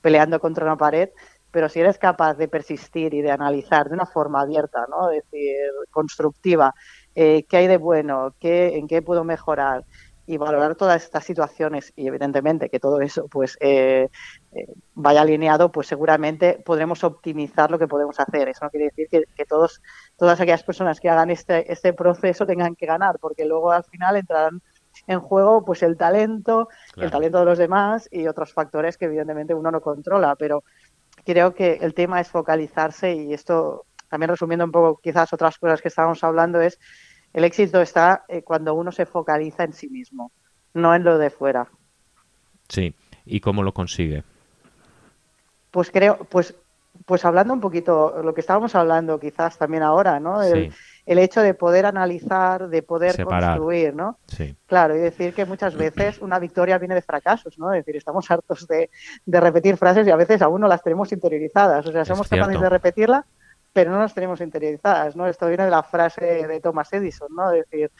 peleando 0.00 0.40
contra 0.40 0.64
una 0.64 0.76
pared, 0.76 1.10
pero 1.50 1.68
si 1.68 1.80
eres 1.80 1.96
capaz 1.98 2.34
de 2.34 2.48
persistir 2.48 3.14
y 3.14 3.22
de 3.22 3.30
analizar 3.30 3.88
de 3.88 3.94
una 3.94 4.06
forma 4.06 4.40
abierta, 4.42 4.86
¿no? 4.90 5.10
Es 5.10 5.22
decir, 5.30 5.56
constructiva, 5.90 6.74
eh, 7.14 7.44
qué 7.48 7.56
hay 7.56 7.66
de 7.68 7.78
bueno, 7.78 8.34
qué, 8.40 8.76
en 8.76 8.86
qué 8.88 9.00
puedo 9.00 9.24
mejorar, 9.24 9.84
y 10.26 10.36
valorar 10.38 10.74
todas 10.74 11.04
estas 11.04 11.24
situaciones 11.24 11.92
y 11.96 12.08
evidentemente 12.08 12.68
que 12.68 12.80
todo 12.80 13.00
eso 13.00 13.28
pues 13.28 13.56
eh, 13.60 14.08
eh, 14.52 14.66
vaya 14.94 15.22
alineado, 15.22 15.70
pues 15.70 15.86
seguramente 15.86 16.60
podremos 16.64 17.04
optimizar 17.04 17.70
lo 17.70 17.78
que 17.78 17.86
podemos 17.86 18.18
hacer. 18.18 18.48
Eso 18.48 18.64
no 18.64 18.70
quiere 18.70 18.92
decir 18.94 19.08
que, 19.08 19.44
todos, 19.44 19.80
todas 20.16 20.40
aquellas 20.40 20.64
personas 20.64 20.98
que 21.00 21.08
hagan 21.08 21.30
este, 21.30 21.72
este 21.72 21.92
proceso 21.92 22.46
tengan 22.46 22.74
que 22.74 22.86
ganar, 22.86 23.18
porque 23.20 23.44
luego 23.44 23.70
al 23.70 23.84
final 23.84 24.16
entrarán 24.16 24.60
en 25.06 25.20
juego 25.20 25.64
pues 25.64 25.82
el 25.82 25.96
talento, 25.96 26.68
el 26.96 27.10
talento 27.10 27.38
de 27.38 27.44
los 27.44 27.58
demás 27.58 28.08
y 28.10 28.26
otros 28.26 28.52
factores 28.52 28.96
que 28.96 29.04
evidentemente 29.04 29.54
uno 29.54 29.70
no 29.70 29.80
controla, 29.80 30.34
pero 30.36 30.64
creo 31.24 31.54
que 31.54 31.78
el 31.80 31.94
tema 31.94 32.20
es 32.20 32.28
focalizarse 32.28 33.14
y 33.14 33.32
esto 33.32 33.84
también 34.08 34.30
resumiendo 34.30 34.64
un 34.64 34.72
poco 34.72 35.00
quizás 35.02 35.32
otras 35.32 35.58
cosas 35.58 35.82
que 35.82 35.88
estábamos 35.88 36.22
hablando 36.24 36.60
es 36.60 36.78
el 37.36 37.44
éxito 37.44 37.82
está 37.82 38.24
eh, 38.28 38.40
cuando 38.40 38.72
uno 38.72 38.90
se 38.90 39.04
focaliza 39.04 39.64
en 39.64 39.74
sí 39.74 39.90
mismo, 39.90 40.32
no 40.72 40.94
en 40.94 41.04
lo 41.04 41.18
de 41.18 41.28
fuera. 41.28 41.68
Sí, 42.66 42.94
¿y 43.26 43.40
cómo 43.40 43.62
lo 43.62 43.74
consigue? 43.74 44.24
Pues 45.70 45.90
creo, 45.90 46.16
pues 46.30 46.54
pues 47.04 47.26
hablando 47.26 47.52
un 47.52 47.60
poquito, 47.60 48.22
lo 48.22 48.32
que 48.32 48.40
estábamos 48.40 48.74
hablando 48.74 49.20
quizás 49.20 49.58
también 49.58 49.82
ahora, 49.82 50.18
¿no? 50.18 50.42
El, 50.42 50.72
hecho 51.18 51.42
de 51.42 51.52
poder 51.52 51.84
analizar, 51.84 52.68
de 52.68 52.82
poder 52.82 53.22
construir, 53.22 53.94
¿no? 53.94 54.18
Sí. 54.26 54.56
Claro, 54.66 54.96
y 54.96 54.98
decir 54.98 55.34
que 55.34 55.44
muchas 55.44 55.76
veces 55.76 56.18
una 56.22 56.38
victoria 56.38 56.78
viene 56.78 56.94
de 56.94 57.02
fracasos, 57.02 57.58
¿no? 57.58 57.70
Es 57.74 57.84
decir, 57.84 57.96
estamos 57.96 58.30
hartos 58.30 58.66
de, 58.66 58.88
repetir 59.26 59.76
frases 59.76 60.06
y 60.06 60.10
a 60.10 60.16
veces 60.16 60.40
aún 60.40 60.62
no 60.62 60.68
las 60.68 60.82
tenemos 60.82 61.12
interiorizadas. 61.12 61.86
O 61.86 61.92
sea, 61.92 62.06
somos 62.06 62.28
capaces 62.28 62.58
de 62.58 62.68
repetirla, 62.70 63.26
pero 63.76 63.90
no 63.90 63.98
las 63.98 64.14
tenemos 64.14 64.40
interiorizadas, 64.40 65.16
¿no? 65.16 65.26
Esto 65.26 65.48
viene 65.48 65.66
de 65.66 65.70
la 65.70 65.82
frase 65.82 66.46
de 66.46 66.60
Thomas 66.60 66.90
Edison, 66.94 67.28
¿no? 67.36 67.50
Decir, 67.50 67.90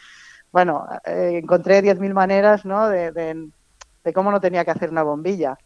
bueno, 0.51 0.87
eh, 1.05 1.33
encontré 1.35 1.83
10.000 1.83 2.15
maneras, 2.15 2.65
¿no? 2.65 2.89
De, 2.89 3.13
de, 3.13 4.13
cómo 4.15 4.31
no 4.31 4.41
tenía 4.41 4.65
que 4.65 4.71
hacer 4.71 4.89
una 4.89 5.03
bombilla, 5.03 5.59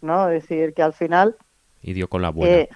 ¿no? 0.00 0.28
Es 0.30 0.42
decir, 0.42 0.74
que 0.74 0.82
al 0.82 0.94
final 0.94 1.36
y 1.80 1.92
dio 1.92 2.08
con 2.08 2.22
la 2.22 2.30
buena. 2.30 2.52
Eh, 2.52 2.68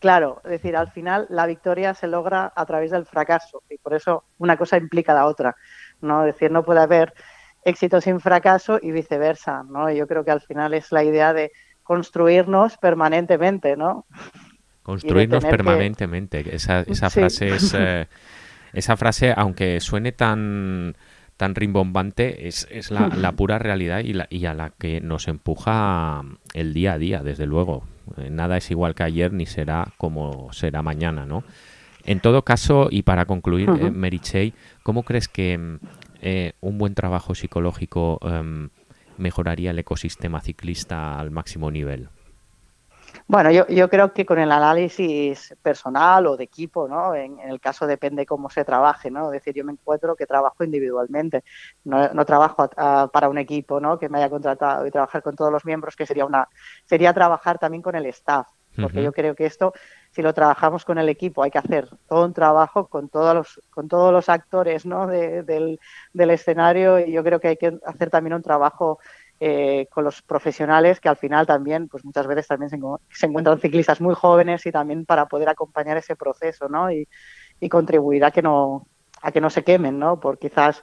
claro, 0.00 0.40
es 0.42 0.50
decir, 0.50 0.76
al 0.76 0.90
final 0.90 1.26
la 1.28 1.46
victoria 1.46 1.94
se 1.94 2.08
logra 2.08 2.52
a 2.56 2.66
través 2.66 2.90
del 2.90 3.06
fracaso 3.06 3.62
y 3.70 3.78
por 3.78 3.94
eso 3.94 4.24
una 4.38 4.56
cosa 4.56 4.78
implica 4.78 5.14
la 5.14 5.26
otra, 5.26 5.54
¿no? 6.00 6.26
Es 6.26 6.34
decir, 6.34 6.50
no 6.50 6.64
puede 6.64 6.80
haber 6.80 7.14
éxito 7.62 8.00
sin 8.00 8.18
fracaso 8.18 8.80
y 8.82 8.90
viceversa, 8.90 9.62
¿no? 9.62 9.92
Yo 9.92 10.08
creo 10.08 10.24
que 10.24 10.32
al 10.32 10.40
final 10.40 10.74
es 10.74 10.90
la 10.90 11.04
idea 11.04 11.32
de 11.32 11.52
construirnos 11.84 12.78
permanentemente, 12.78 13.76
¿no? 13.76 14.06
Construirnos 14.86 15.44
permanentemente. 15.44 16.54
Esa, 16.54 16.82
esa 16.82 17.10
frase 17.10 17.48
es... 17.48 17.74
Eh, 17.78 18.06
esa 18.72 18.96
frase, 18.96 19.32
aunque 19.34 19.80
suene 19.80 20.12
tan 20.12 20.96
tan 21.36 21.54
rimbombante 21.54 22.46
es, 22.46 22.68
es 22.70 22.90
la, 22.90 23.08
la, 23.08 23.32
pura 23.32 23.58
realidad 23.58 24.00
y, 24.00 24.12
la, 24.12 24.26
y 24.30 24.46
a 24.46 24.54
la 24.54 24.70
que 24.70 25.00
nos 25.00 25.28
empuja 25.28 26.22
el 26.52 26.74
día 26.74 26.94
a 26.94 26.98
día, 26.98 27.22
desde 27.22 27.46
luego. 27.46 27.84
Eh, 28.16 28.30
nada 28.30 28.56
es 28.56 28.70
igual 28.70 28.94
que 28.94 29.02
ayer 29.02 29.32
ni 29.32 29.46
será 29.46 29.92
como 29.96 30.52
será 30.52 30.82
mañana, 30.82 31.26
¿no? 31.26 31.42
En 32.04 32.20
todo 32.20 32.42
caso, 32.42 32.88
y 32.90 33.02
para 33.02 33.24
concluir, 33.24 33.70
uh 33.70 34.52
¿cómo 34.82 35.02
crees 35.02 35.28
que 35.28 35.58
mm, 35.58 35.78
eh, 36.22 36.52
un 36.60 36.78
buen 36.78 36.94
trabajo 36.94 37.34
psicológico 37.34 38.20
em, 38.22 38.68
mejoraría 39.18 39.72
el 39.72 39.78
ecosistema 39.78 40.40
ciclista 40.40 41.18
al 41.18 41.30
máximo 41.30 41.70
nivel? 41.70 42.08
Bueno, 43.28 43.50
yo, 43.50 43.66
yo 43.66 43.90
creo 43.90 44.12
que 44.12 44.24
con 44.24 44.38
el 44.38 44.52
análisis 44.52 45.54
personal 45.60 46.28
o 46.28 46.36
de 46.36 46.44
equipo, 46.44 46.86
¿no? 46.86 47.12
En, 47.12 47.40
el 47.40 47.60
caso 47.60 47.86
depende 47.86 48.24
cómo 48.24 48.50
se 48.50 48.64
trabaje, 48.64 49.10
¿no? 49.10 49.32
Es 49.32 49.40
decir, 49.40 49.54
yo 49.54 49.64
me 49.64 49.72
encuentro 49.72 50.14
que 50.14 50.26
trabajo 50.26 50.62
individualmente, 50.62 51.42
no, 51.84 52.08
no 52.12 52.24
trabajo 52.24 52.68
para 52.68 53.28
un 53.28 53.38
equipo, 53.38 53.80
¿no? 53.80 53.98
Que 53.98 54.08
me 54.08 54.18
haya 54.18 54.30
contratado 54.30 54.86
y 54.86 54.92
trabajar 54.92 55.22
con 55.22 55.34
todos 55.34 55.50
los 55.50 55.64
miembros, 55.64 55.96
que 55.96 56.06
sería 56.06 56.24
una, 56.24 56.48
sería 56.84 57.12
trabajar 57.12 57.58
también 57.58 57.82
con 57.82 57.96
el 57.96 58.06
staff, 58.06 58.46
porque 58.80 59.02
yo 59.02 59.12
creo 59.12 59.34
que 59.34 59.46
esto, 59.46 59.72
si 60.10 60.22
lo 60.22 60.34
trabajamos 60.34 60.84
con 60.84 60.98
el 60.98 61.08
equipo, 61.08 61.42
hay 61.42 61.50
que 61.50 61.58
hacer 61.58 61.88
todo 62.08 62.26
un 62.26 62.34
trabajo 62.34 62.86
con 62.88 63.08
todos 63.08 63.34
los, 63.34 63.60
con 63.70 63.88
todos 63.88 64.12
los 64.12 64.28
actores, 64.28 64.84
¿no? 64.84 65.06
del, 65.06 65.80
del 66.12 66.30
escenario 66.30 66.98
y 67.00 67.10
yo 67.10 67.24
creo 67.24 67.40
que 67.40 67.48
hay 67.48 67.56
que 67.56 67.78
hacer 67.86 68.10
también 68.10 68.34
un 68.34 68.42
trabajo 68.42 68.98
eh, 69.38 69.86
con 69.90 70.04
los 70.04 70.22
profesionales 70.22 70.98
que 70.98 71.08
al 71.10 71.16
final 71.16 71.46
también, 71.46 71.88
pues 71.88 72.04
muchas 72.04 72.26
veces 72.26 72.46
también 72.46 72.70
se, 72.70 73.26
encuentran 73.26 73.60
ciclistas 73.60 74.00
muy 74.00 74.14
jóvenes 74.14 74.64
y 74.64 74.72
también 74.72 75.04
para 75.04 75.26
poder 75.26 75.48
acompañar 75.48 75.98
ese 75.98 76.16
proceso, 76.16 76.68
¿no? 76.68 76.90
Y, 76.90 77.06
contribuir 77.70 78.24
a 78.24 78.30
que 78.30 78.42
no 78.42 78.86
a 79.22 79.32
que 79.32 79.40
no 79.40 79.50
se 79.50 79.64
quemen, 79.64 79.98
¿no? 79.98 80.20
Por 80.20 80.38
quizás 80.38 80.82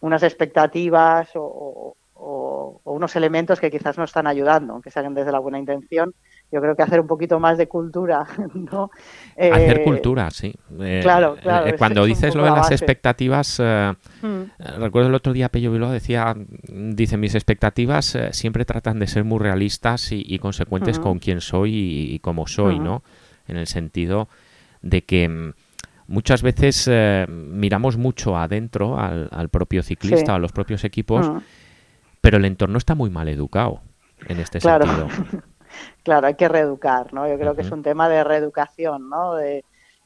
unas 0.00 0.22
expectativas 0.22 1.30
o, 1.34 1.96
o, 2.14 2.80
unos 2.84 3.16
elementos 3.16 3.60
que 3.60 3.70
quizás 3.70 3.98
no 3.98 4.04
están 4.04 4.26
ayudando, 4.26 4.74
aunque 4.74 4.90
se 4.90 4.98
hagan 4.98 5.14
desde 5.14 5.32
la 5.32 5.38
buena 5.38 5.58
intención. 5.58 6.14
Yo 6.52 6.60
creo 6.60 6.74
que 6.74 6.82
hacer 6.82 6.98
un 6.98 7.06
poquito 7.06 7.38
más 7.38 7.58
de 7.58 7.68
cultura, 7.68 8.26
¿no? 8.54 8.90
hacer 9.36 9.80
eh, 9.80 9.84
cultura, 9.84 10.30
sí. 10.30 10.52
Eh, 10.80 10.98
claro, 11.00 11.36
claro. 11.40 11.68
Eh, 11.68 11.76
cuando 11.78 12.04
dices 12.04 12.34
lo 12.34 12.42
de 12.42 12.50
las 12.50 12.72
expectativas, 12.72 13.60
mm. 13.60 14.78
recuerdo 14.80 15.08
el 15.08 15.14
otro 15.14 15.32
día 15.32 15.48
Pello 15.48 15.70
Bilbao 15.70 15.92
decía, 15.92 16.34
dice, 16.68 17.16
mis 17.16 17.36
expectativas 17.36 18.18
siempre 18.32 18.64
tratan 18.64 18.98
de 18.98 19.06
ser 19.06 19.22
muy 19.22 19.38
realistas 19.38 20.10
y, 20.10 20.38
consecuentes 20.40 20.98
con 20.98 21.20
quién 21.20 21.40
soy 21.40 21.72
y, 22.14 22.18
cómo 22.18 22.48
soy, 22.48 22.80
¿no? 22.80 23.02
En 23.46 23.56
el 23.56 23.68
sentido 23.68 24.28
de 24.82 25.02
que 25.02 25.28
mm, 25.28 25.52
muchas 26.08 26.42
veces 26.42 26.90
miramos 27.28 27.96
mucho 27.96 28.36
adentro 28.36 28.98
al, 28.98 29.48
propio 29.50 29.84
ciclista, 29.84 30.34
a 30.34 30.38
los 30.40 30.50
propios 30.50 30.82
equipos, 30.82 31.30
pero 32.20 32.38
el 32.38 32.44
entorno 32.44 32.76
está 32.76 32.96
muy 32.96 33.08
mal 33.08 33.28
educado 33.28 33.82
en 34.26 34.40
este 34.40 34.60
sentido. 34.60 35.06
claro, 36.02 36.26
hay 36.26 36.34
que 36.34 36.48
reeducar, 36.48 37.12
¿no? 37.12 37.28
Yo 37.28 37.38
creo 37.38 37.54
que 37.54 37.62
es 37.62 37.70
un 37.70 37.82
tema 37.82 38.08
de 38.08 38.24
reeducación, 38.24 39.08
¿no? 39.08 39.38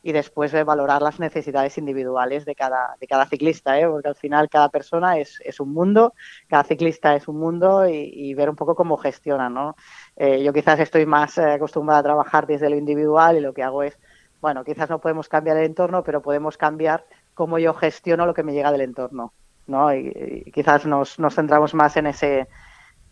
y 0.04 0.12
después 0.12 0.52
de 0.52 0.64
valorar 0.64 1.00
las 1.00 1.18
necesidades 1.18 1.78
individuales 1.78 2.44
de 2.44 2.54
cada, 2.54 2.94
de 3.00 3.06
cada 3.06 3.24
ciclista, 3.24 3.80
¿eh? 3.80 3.88
porque 3.88 4.08
al 4.08 4.14
final 4.14 4.50
cada 4.50 4.68
persona 4.68 5.18
es, 5.18 5.40
es 5.42 5.60
un 5.60 5.72
mundo, 5.72 6.12
cada 6.46 6.62
ciclista 6.62 7.16
es 7.16 7.26
un 7.26 7.38
mundo 7.38 7.88
y, 7.88 8.34
ver 8.34 8.50
un 8.50 8.54
poco 8.54 8.74
cómo 8.74 8.98
gestiona, 8.98 9.48
¿no? 9.48 9.76
Eh, 10.16 10.44
yo 10.44 10.52
quizás 10.52 10.78
estoy 10.80 11.06
más 11.06 11.38
eh, 11.38 11.52
acostumbrada 11.52 12.00
a 12.00 12.02
trabajar 12.02 12.46
desde 12.46 12.68
lo 12.68 12.76
individual 12.76 13.38
y 13.38 13.40
lo 13.40 13.54
que 13.54 13.62
hago 13.62 13.82
es, 13.82 13.98
bueno, 14.42 14.62
quizás 14.62 14.90
no 14.90 14.98
podemos 14.98 15.26
cambiar 15.30 15.56
el 15.56 15.64
entorno, 15.64 16.04
pero 16.04 16.20
podemos 16.20 16.58
cambiar 16.58 17.06
cómo 17.32 17.58
yo 17.58 17.72
gestiono 17.72 18.26
lo 18.26 18.34
que 18.34 18.42
me 18.42 18.52
llega 18.52 18.72
del 18.72 18.82
entorno. 18.82 19.32
¿no? 19.66 19.94
Y, 19.94 20.50
quizás 20.52 20.84
nos, 20.84 21.18
nos, 21.18 21.34
centramos 21.34 21.72
más 21.72 21.96
en 21.96 22.08
ese, 22.08 22.46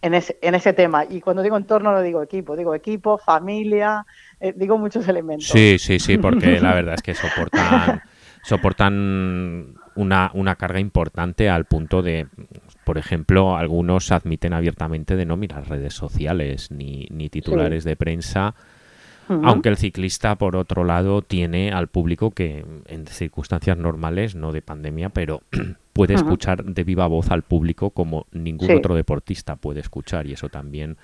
en 0.03 0.15
ese, 0.15 0.37
en 0.43 0.55
ese 0.55 0.73
tema. 0.73 1.05
Y 1.09 1.21
cuando 1.21 1.43
digo 1.43 1.57
entorno 1.57 1.93
no 1.93 2.03
digo 2.03 2.23
equipo, 2.23 2.57
digo 2.57 2.75
equipo, 2.75 3.17
familia, 3.17 4.05
eh, 4.41 4.53
digo 4.55 4.77
muchos 4.77 5.07
elementos. 5.09 5.49
Sí, 5.49 5.77
sí, 5.79 5.99
sí, 5.99 6.19
porque 6.19 6.61
la 6.61 6.75
verdad 6.75 6.95
es 6.95 7.03
que 7.03 7.15
soportan, 7.15 8.03
soportan 8.43 9.75
una, 9.95 10.31
una 10.35 10.57
carga 10.57 10.81
importante 10.81 11.49
al 11.49 11.65
punto 11.67 12.03
de, 12.03 12.27
por 12.85 12.99
ejemplo, 12.99 13.57
algunos 13.57 14.11
admiten 14.11 14.53
abiertamente 14.53 15.17
de 15.17 15.25
no 15.25 15.37
mirar 15.37 15.69
redes 15.69 15.95
sociales 15.95 16.71
ni, 16.73 17.07
ni 17.11 17.29
titulares 17.29 17.85
de 17.85 17.97
prensa 17.97 18.55
aunque 19.45 19.69
el 19.69 19.77
ciclista, 19.77 20.37
por 20.37 20.57
otro 20.57 20.85
lado, 20.85 21.23
tiene 21.23 21.73
al 21.73 21.89
público 21.89 22.31
que 22.31 22.65
en 22.87 23.07
circunstancias 23.07 23.77
normales, 23.77 24.35
no 24.35 24.53
de 24.53 24.63
pandemia, 24.63 25.11
pero 25.11 25.43
puede 25.93 26.15
escuchar 26.15 26.65
de 26.65 26.85
viva 26.85 27.07
voz 27.07 27.31
al 27.31 27.43
público 27.43 27.91
como 27.91 28.27
ningún 28.33 28.71
otro 28.73 28.95
deportista 28.95 29.57
puede 29.57 29.81
escuchar 29.81 30.27
y 30.27 30.33
eso 30.33 30.49
también 30.49 30.97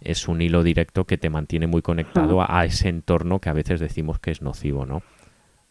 es 0.00 0.28
un 0.28 0.42
hilo 0.42 0.62
directo 0.62 1.04
que 1.04 1.18
te 1.18 1.30
mantiene 1.30 1.66
muy 1.66 1.82
conectado 1.82 2.42
a, 2.42 2.64
ese 2.64 2.88
entorno 2.88 3.38
que 3.38 3.50
a 3.50 3.52
veces 3.52 3.80
decimos 3.80 4.18
que 4.18 4.32
es 4.32 4.42
nocivo, 4.42 4.84
¿no? 4.84 5.02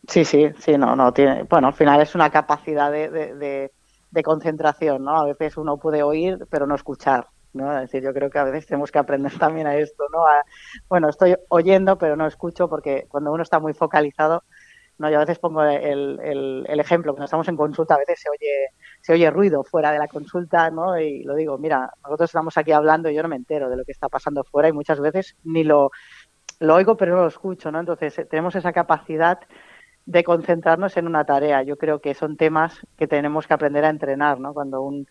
Sí, 0.08 0.26
sí, 0.26 0.47
sí, 0.58 0.78
no, 0.78 0.95
no 0.95 1.12
tiene. 1.12 1.43
Bueno, 1.43 1.67
al 1.67 1.74
final 1.74 2.02
es 2.02 2.15
una 2.15 2.30
capacidad 2.30 2.91
de, 2.91 3.10
de, 3.10 3.71
de 4.10 4.24
concentración, 4.24 5.04
¿no? 5.04 5.17
A 5.17 5.26
veces 5.26 5.58
uno 5.58 5.78
puede 5.78 6.02
oír, 6.02 6.39
pero 6.50 6.65
no 6.65 6.76
escuchar. 6.76 7.28
¿No? 7.54 7.74
Decir, 7.80 8.04
yo 8.04 8.14
creo 8.14 8.30
que 8.30 8.40
a 8.40 8.44
veces 8.44 8.68
tenemos 8.68 8.92
que 8.92 9.00
aprender 9.00 9.32
también 9.40 9.68
a 9.68 9.76
esto, 9.76 10.06
¿no? 10.12 10.20
bueno, 10.90 11.10
estoy 11.10 11.36
oyendo, 11.50 11.98
pero 11.98 12.16
no 12.16 12.28
escucho 12.28 12.70
porque 12.70 13.06
cuando 13.10 13.32
uno 13.32 13.44
está 13.44 13.60
muy 13.60 13.74
focalizado, 13.74 14.44
no, 14.98 15.10
yo 15.10 15.18
a 15.18 15.22
veces 15.22 15.40
pongo 15.40 15.64
el, 15.64 16.20
el, 16.68 16.80
ejemplo, 16.80 17.14
cuando 17.14 17.26
estamos 17.26 17.48
en 17.48 17.58
consulta 17.58 17.96
a 17.96 17.98
veces 17.98 18.20
se 18.22 18.30
oye, 18.30 18.68
se 19.02 19.14
oye 19.14 19.32
ruido 19.32 19.64
fuera 19.64 19.92
de 19.92 19.98
la 19.98 20.08
consulta, 20.08 20.70
¿no? 20.70 21.00
Y 21.00 21.24
lo 21.24 21.34
digo, 21.34 21.58
mira, 21.58 21.92
nosotros 22.04 22.30
estamos 22.30 22.56
aquí 22.56 22.72
hablando 22.72 23.10
y 23.10 23.16
yo 23.16 23.24
no 23.24 23.30
me 23.30 23.36
entero 23.36 23.68
de 23.68 23.78
lo 23.78 23.84
que 23.84 23.94
está 23.94 24.10
pasando 24.10 24.44
fuera 24.44 24.70
y 24.70 24.74
muchas 24.74 25.00
veces 25.00 25.36
ni 25.44 25.64
lo, 25.64 25.90
lo 26.60 26.76
oigo 26.76 26.98
pero 26.98 27.16
no 27.16 27.24
lo 27.24 27.28
escucho, 27.30 27.72
¿no? 27.72 27.80
Entonces 27.80 28.20
eh, 28.20 28.26
tenemos 28.26 28.56
esa 28.56 28.74
capacidad 28.74 29.40
de 30.06 30.24
concentrarnos 30.24 30.96
en 30.98 31.08
una 31.08 31.26
tarea. 31.26 31.64
Yo 31.64 31.78
creo 31.78 32.00
que 32.00 32.14
son 32.14 32.38
temas 32.38 32.86
que 32.98 33.08
tenemos 33.08 33.48
que 33.48 33.54
aprender 33.56 33.86
a 33.86 33.90
entrenar, 33.90 34.40
¿no? 34.40 34.54
Cuando 34.54 34.82
un, 34.84 35.08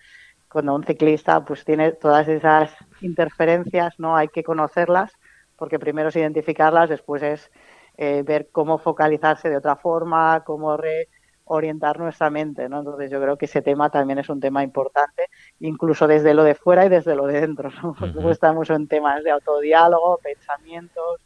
cuando 0.50 0.74
un 0.74 0.84
ciclista 0.84 1.44
pues 1.44 1.64
tiene 1.64 1.92
todas 1.92 2.28
esas 2.28 2.72
interferencias, 3.00 3.98
¿no? 3.98 4.16
Hay 4.16 4.28
que 4.28 4.42
conocerlas, 4.42 5.12
porque 5.56 5.78
primero 5.78 6.08
es 6.08 6.16
identificarlas, 6.16 6.88
después 6.88 7.22
es 7.22 7.50
eh, 7.96 8.22
ver 8.24 8.48
cómo 8.50 8.78
focalizarse 8.78 9.48
de 9.48 9.56
otra 9.56 9.76
forma, 9.76 10.42
cómo 10.44 10.76
reorientar 10.76 11.98
nuestra 12.00 12.30
mente, 12.30 12.68
¿no? 12.68 12.80
Entonces 12.80 13.10
yo 13.10 13.20
creo 13.20 13.36
que 13.36 13.44
ese 13.46 13.62
tema 13.62 13.90
también 13.90 14.18
es 14.18 14.28
un 14.28 14.40
tema 14.40 14.62
importante, 14.64 15.26
incluso 15.60 16.08
desde 16.08 16.34
lo 16.34 16.42
de 16.42 16.54
fuera 16.54 16.84
y 16.84 16.88
desde 16.88 17.14
lo 17.14 17.26
de 17.26 17.40
dentro, 17.42 17.70
¿no? 17.82 17.94
Porque 17.94 18.30
estamos 18.30 18.70
en 18.70 18.88
temas 18.88 19.22
de 19.22 19.30
autodiálogo, 19.30 20.18
pensamientos, 20.22 21.20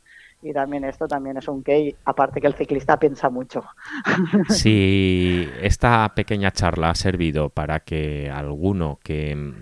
y 0.44 0.52
también 0.52 0.85
esto 0.85 1.09
también 1.09 1.38
es 1.38 1.48
un 1.48 1.62
key, 1.62 1.94
aparte 2.04 2.40
que 2.40 2.46
el 2.46 2.54
ciclista 2.54 2.98
piensa 2.98 3.30
mucho. 3.30 3.64
Si 4.50 5.48
esta 5.61 6.12
pequeña 6.14 6.50
charla 6.50 6.90
ha 6.90 6.94
servido 6.94 7.48
para 7.48 7.80
que 7.80 8.30
alguno 8.30 8.98
que, 9.02 9.54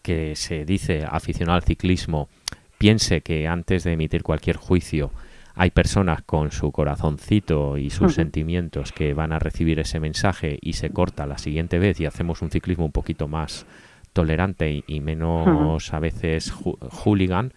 que 0.00 0.34
se 0.34 0.64
dice 0.64 1.04
aficionado 1.08 1.56
al 1.56 1.64
ciclismo 1.64 2.28
piense 2.78 3.20
que 3.20 3.46
antes 3.46 3.84
de 3.84 3.92
emitir 3.92 4.22
cualquier 4.22 4.56
juicio 4.56 5.10
hay 5.54 5.70
personas 5.70 6.22
con 6.22 6.50
su 6.50 6.72
corazoncito 6.72 7.76
y 7.76 7.90
sus 7.90 8.14
sentimientos 8.14 8.90
que 8.90 9.12
van 9.12 9.32
a 9.32 9.38
recibir 9.38 9.78
ese 9.80 10.00
mensaje 10.00 10.58
y 10.62 10.72
se 10.72 10.90
corta 10.90 11.26
la 11.26 11.36
siguiente 11.36 11.78
vez 11.78 12.00
y 12.00 12.06
hacemos 12.06 12.40
un 12.40 12.50
ciclismo 12.50 12.86
un 12.86 12.92
poquito 12.92 13.28
más 13.28 13.66
tolerante 14.14 14.82
y, 14.86 15.00
menos 15.00 15.92
a 15.92 15.98
veces 15.98 16.52
hooligan, 16.52 17.52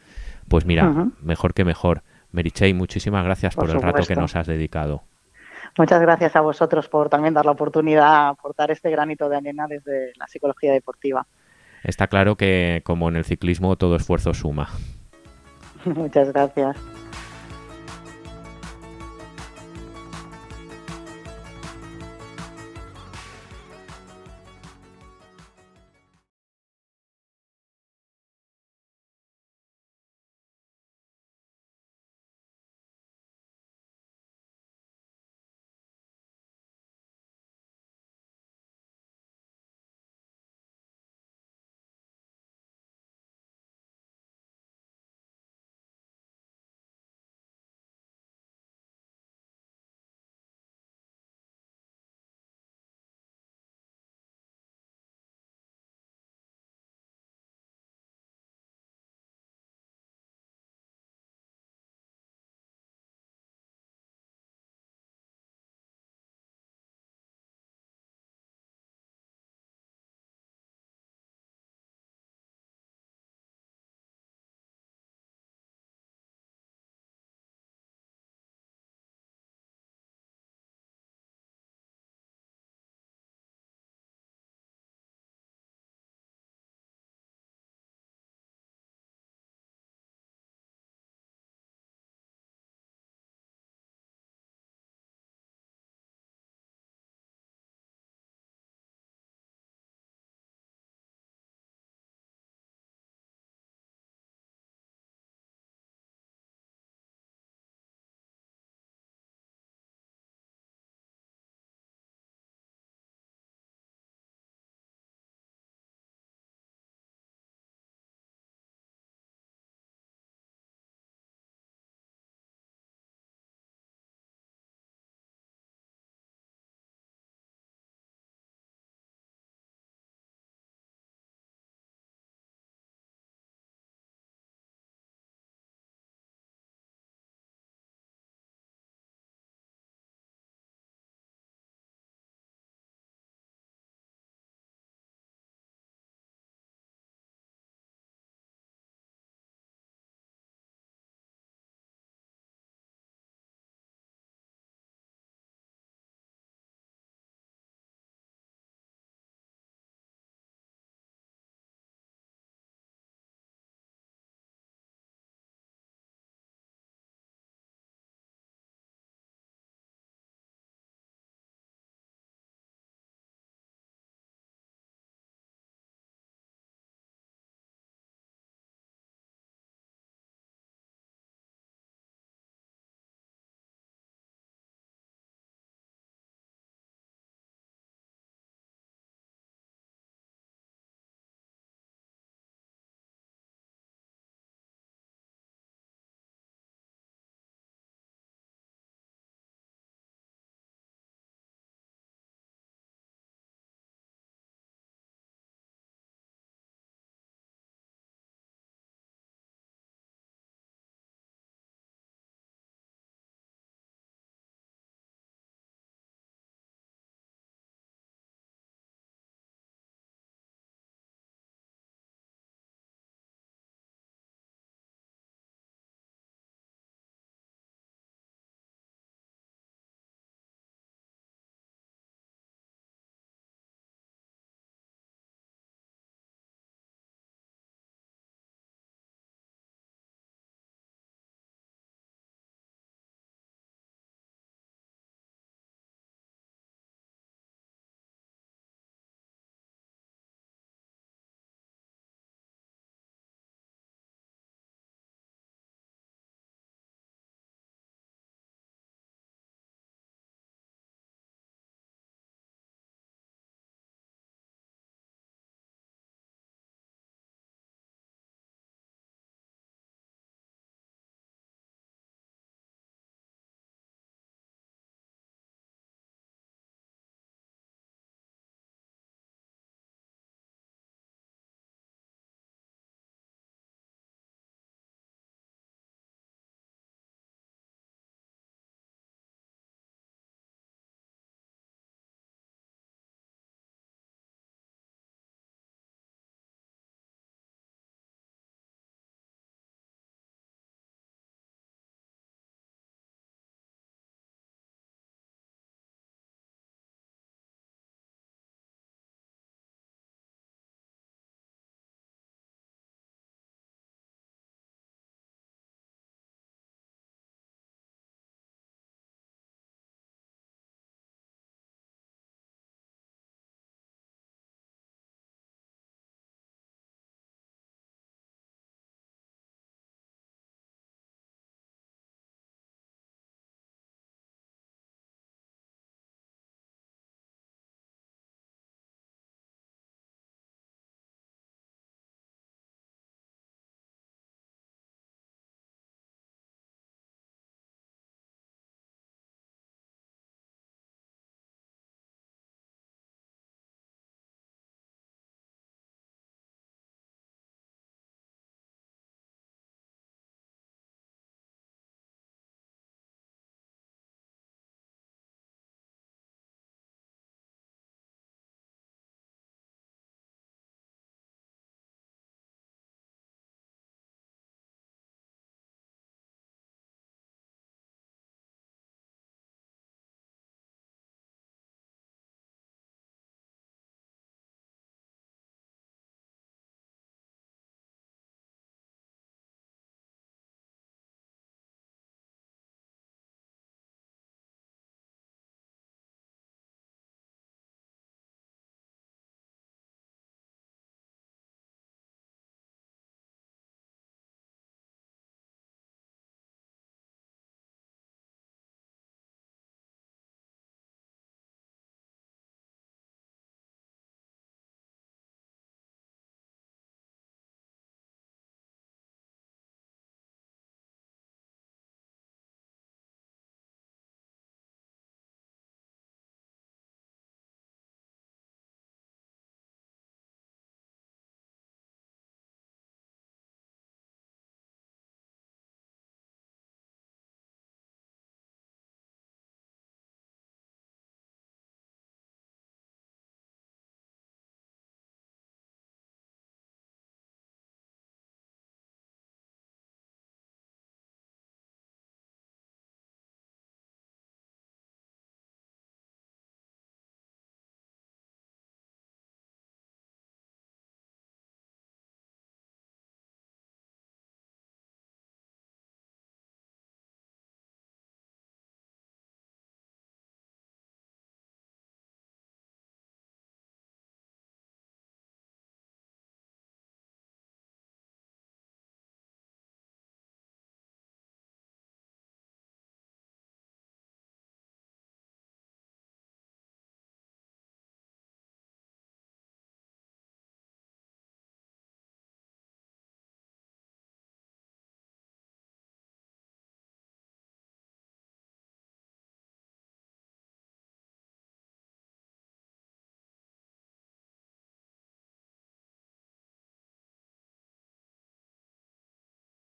pues 0.50 0.66
mira, 0.66 1.10
mejor 1.22 1.54
que 1.54 1.64
mejor 1.64 2.04
Merichey, 2.36 2.74
muchísimas 2.74 3.24
gracias 3.24 3.56
por, 3.56 3.70
el 3.70 3.82
rato 3.82 4.04
que 4.06 4.16
nos 4.16 4.36
has 4.36 4.46
dedicado. 4.46 5.04
Muchas 5.78 6.00
gracias 6.02 6.36
a 6.36 6.42
vosotros 6.42 6.88
por 6.88 7.10
también 7.10 7.34
dar 7.34 7.46
la 7.46 7.52
oportunidad 7.52 8.26
de 8.26 8.30
aportar 8.30 8.72
este 8.72 8.90
granito 8.90 9.28
de 9.28 9.38
arena 9.38 9.66
desde 9.68 10.14
la 10.18 10.28
psicología 10.28 10.72
deportiva. 10.72 11.26
Está 11.84 12.08
claro 12.08 12.36
que, 12.36 12.82
como 12.86 13.10
en 13.10 13.16
el 13.16 13.26
ciclismo, 13.26 13.76
todo 13.76 13.96
esfuerzo 13.96 14.34
suma. 14.34 14.70
Muchas 15.86 16.32
gracias. 16.32 16.78